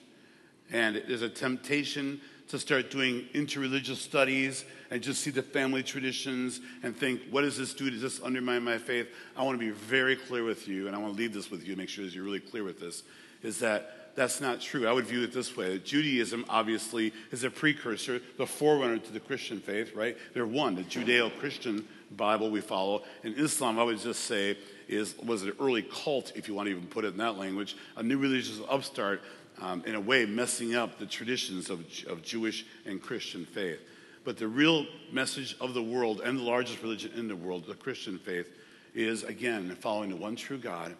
And 0.70 1.02
there's 1.08 1.22
a 1.22 1.28
temptation 1.28 2.20
to 2.48 2.58
start 2.58 2.90
doing 2.90 3.26
interreligious 3.32 3.96
studies 3.96 4.64
and 4.90 5.02
just 5.02 5.22
see 5.22 5.30
the 5.30 5.42
family 5.42 5.82
traditions 5.82 6.60
and 6.82 6.96
think, 6.96 7.20
what 7.30 7.42
does 7.42 7.56
this 7.56 7.74
do? 7.74 7.90
Does 7.90 8.02
this 8.02 8.20
undermine 8.22 8.62
my 8.62 8.78
faith? 8.78 9.08
I 9.36 9.42
want 9.42 9.58
to 9.58 9.64
be 9.64 9.72
very 9.72 10.16
clear 10.16 10.44
with 10.44 10.66
you, 10.66 10.86
and 10.86 10.94
I 10.94 10.98
want 10.98 11.14
to 11.14 11.18
leave 11.18 11.32
this 11.32 11.50
with 11.50 11.66
you, 11.66 11.76
make 11.76 11.88
sure 11.88 12.04
that 12.04 12.14
you're 12.14 12.24
really 12.24 12.40
clear 12.40 12.64
with 12.64 12.80
this, 12.80 13.04
is 13.42 13.60
that 13.60 14.16
that's 14.16 14.40
not 14.40 14.60
true. 14.60 14.88
I 14.88 14.92
would 14.92 15.06
view 15.06 15.22
it 15.22 15.32
this 15.32 15.56
way. 15.56 15.78
Judaism, 15.78 16.44
obviously, 16.48 17.12
is 17.30 17.44
a 17.44 17.50
precursor, 17.50 18.20
the 18.36 18.46
forerunner 18.46 18.98
to 18.98 19.12
the 19.12 19.20
Christian 19.20 19.60
faith, 19.60 19.94
right? 19.94 20.16
They're 20.34 20.46
one, 20.46 20.74
the 20.74 20.82
Judeo 20.82 21.36
Christian 21.38 21.86
Bible 22.10 22.50
we 22.50 22.60
follow. 22.60 23.02
And 23.22 23.36
Islam, 23.38 23.78
I 23.78 23.84
would 23.84 23.98
just 23.98 24.24
say, 24.24 24.58
is 24.88 25.16
was 25.18 25.42
an 25.42 25.52
early 25.60 25.82
cult, 25.82 26.32
if 26.34 26.48
you 26.48 26.54
want 26.54 26.66
to 26.66 26.74
even 26.74 26.86
put 26.88 27.04
it 27.04 27.08
in 27.08 27.18
that 27.18 27.38
language, 27.38 27.76
a 27.96 28.02
new 28.02 28.18
religious 28.18 28.60
upstart, 28.68 29.22
um, 29.60 29.84
in 29.86 29.94
a 29.94 30.00
way, 30.00 30.26
messing 30.26 30.74
up 30.74 30.98
the 30.98 31.06
traditions 31.06 31.70
of, 31.70 31.80
of 32.08 32.22
Jewish 32.22 32.64
and 32.86 33.00
Christian 33.00 33.44
faith. 33.44 33.80
But 34.24 34.36
the 34.36 34.48
real 34.48 34.86
message 35.12 35.56
of 35.60 35.74
the 35.74 35.82
world 35.82 36.20
and 36.22 36.38
the 36.38 36.42
largest 36.42 36.82
religion 36.82 37.12
in 37.14 37.28
the 37.28 37.36
world, 37.36 37.66
the 37.66 37.74
Christian 37.74 38.18
faith, 38.18 38.48
is 38.94 39.22
again 39.22 39.76
following 39.80 40.10
the 40.10 40.16
one 40.16 40.36
true 40.36 40.58
God, 40.58 40.94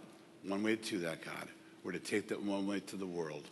one 0.45 0.63
way 0.63 0.77
to 0.77 0.99
that 1.01 1.25
God. 1.25 1.49
We're 1.83 1.93
to 1.93 1.99
take 1.99 2.29
that 2.29 2.43
one 2.43 2.67
way 2.67 2.81
to 2.81 2.97
the 2.97 3.07
world. 3.07 3.45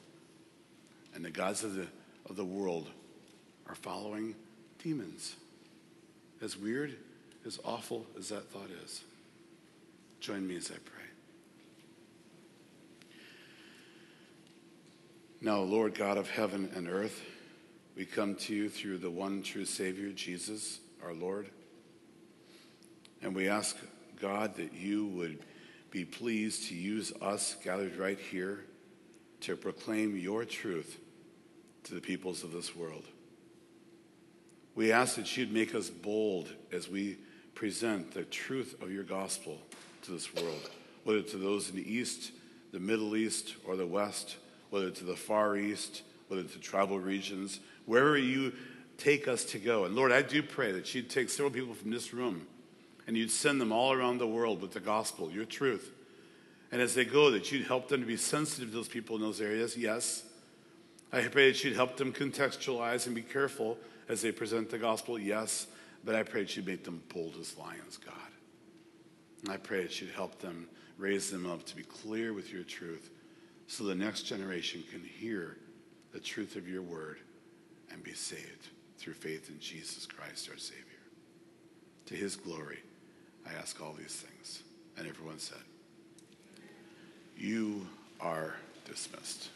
And 1.15 1.25
the 1.25 1.31
gods 1.31 1.65
of 1.65 1.75
the, 1.75 1.87
of 2.29 2.37
the 2.37 2.45
world 2.45 2.89
are 3.67 3.75
following 3.75 4.35
demons. 4.83 5.35
As 6.41 6.57
weird, 6.57 6.97
as 7.47 7.59
awful 7.65 8.07
as 8.19 8.29
that 8.29 8.51
thought 8.51 8.71
is. 8.85 9.03
Join 10.21 10.47
me 10.47 10.57
as 10.57 10.71
I 10.71 10.79
pray. 10.85 10.99
Now, 15.41 15.61
Lord 15.61 15.95
God 15.95 16.17
of 16.17 16.29
heaven 16.29 16.71
and 16.75 16.89
earth, 16.89 17.23
we 17.97 18.05
come 18.05 18.35
to 18.37 18.55
you 18.55 18.69
through 18.69 18.99
the 18.99 19.11
one 19.11 19.43
true 19.43 19.65
Savior, 19.65 20.11
Jesus, 20.11 20.81
our 21.05 21.15
Lord. 21.15 21.49
And 23.23 23.35
we 23.35 23.49
ask, 23.49 23.77
God, 24.21 24.57
that 24.57 24.73
you 24.73 25.07
would 25.07 25.39
be 25.91 26.05
pleased 26.05 26.69
to 26.69 26.75
use 26.75 27.13
us 27.23 27.57
gathered 27.63 27.97
right 27.97 28.19
here 28.19 28.65
to 29.41 29.57
proclaim 29.57 30.17
your 30.17 30.45
truth 30.45 30.99
to 31.85 31.95
the 31.95 32.01
peoples 32.01 32.43
of 32.43 32.53
this 32.53 32.75
world. 32.75 33.05
We 34.75 34.93
ask 34.93 35.17
that 35.17 35.37
you'd 35.37 35.53
make 35.53 35.75
us 35.75 35.89
bold 35.89 36.49
as 36.73 36.89
we 36.89 37.17
present 37.59 38.15
the 38.15 38.23
truth 38.23 38.81
of 38.81 38.93
your 38.93 39.03
gospel 39.03 39.59
to 40.01 40.13
this 40.13 40.33
world, 40.33 40.71
whether 41.03 41.21
to 41.21 41.37
those 41.37 41.69
in 41.69 41.75
the 41.75 41.93
East, 41.93 42.31
the 42.71 42.79
Middle 42.79 43.17
East, 43.17 43.57
or 43.67 43.75
the 43.75 43.85
West, 43.85 44.37
whether 44.71 44.91
to 44.91 45.05
the 45.05 45.17
Far 45.17 45.57
East, 45.57 46.03
whether 46.29 46.45
to 46.45 46.59
tribal 46.61 47.01
regions, 47.01 47.59
wherever 47.85 48.17
you 48.17 48.53
take 48.97 49.27
us 49.27 49.45
to 49.45 49.59
go. 49.59 49.87
And 49.87 49.97
Lord, 49.97 50.13
I 50.13 50.23
do 50.23 50.41
pray 50.41 50.71
that 50.71 50.95
you'd 50.95 51.11
take 51.11 51.31
several 51.31 51.51
people 51.51 51.75
from 51.75 51.91
this 51.91 52.15
room 52.15 52.47
and 53.09 53.17
you'd 53.17 53.33
send 53.33 53.61
them 53.61 53.73
all 53.73 53.93
around 53.93 54.19
the 54.19 54.27
world 54.29 54.63
with 54.63 54.71
the 54.71 54.79
gospel, 54.79 55.29
your 55.29 55.45
truth. 55.45 55.91
And 56.71 56.81
as 56.81 56.95
they 56.95 57.05
go, 57.05 57.33
that 57.33 57.51
you'd 57.51 57.67
help 57.67 57.89
them 57.89 58.03
to 58.03 58.07
be 58.07 58.17
sensitive 58.17 58.69
to 58.69 58.77
those 58.77 58.87
people 58.87 59.17
in 59.17 59.23
those 59.23 59.41
areas, 59.41 59.77
yes. 59.77 60.23
I 61.13 61.23
pray 61.23 61.51
that 61.51 61.65
you'd 61.65 61.75
help 61.75 61.97
them 61.97 62.13
contextualize 62.13 63.07
and 63.07 63.17
be 63.17 63.23
careful 63.23 63.79
as 64.09 64.23
they 64.23 64.31
present 64.31 64.71
the 64.71 64.79
gospel, 64.79 65.19
yes. 65.19 65.67
But 66.05 66.15
I 66.15 66.23
pray 66.23 66.43
that 66.43 66.57
you'd 66.57 66.67
make 66.67 66.85
them 66.85 67.03
bold 67.13 67.37
as 67.41 67.57
lions, 67.57 67.97
God. 67.97 68.15
And 69.43 69.53
I 69.53 69.57
pray 69.57 69.83
that 69.83 70.01
you'd 70.01 70.11
help 70.11 70.39
them, 70.41 70.69
raise 70.97 71.31
them 71.31 71.47
up 71.47 71.65
to 71.67 71.77
be 71.77 71.83
clear 71.83 72.33
with 72.33 72.53
your 72.53 72.65
truth 72.65 73.11
so 73.67 73.85
the 73.85 73.95
next 73.95 74.23
generation 74.23 74.83
can 74.91 75.03
hear 75.05 75.59
the 76.13 76.21
truth 76.21 76.57
of 76.57 76.69
your 76.69 76.83
word 76.83 77.19
and 77.93 78.03
be 78.03 78.15
saved 78.15 78.69
through 78.97 79.15
faith 79.15 79.49
in 79.51 79.61
Jesus 79.61 80.07
Christ, 80.07 80.49
our 80.51 80.59
Savior. 80.59 80.85
To 82.07 82.15
his 82.15 82.37
glory, 82.37 82.79
I 83.47 83.53
ask 83.59 83.81
all 83.83 83.93
these 83.93 84.25
things. 84.27 84.63
And 84.97 85.07
everyone 85.07 85.39
said, 85.39 85.59
You 87.37 87.87
are 88.21 88.57
dismissed. 88.85 89.51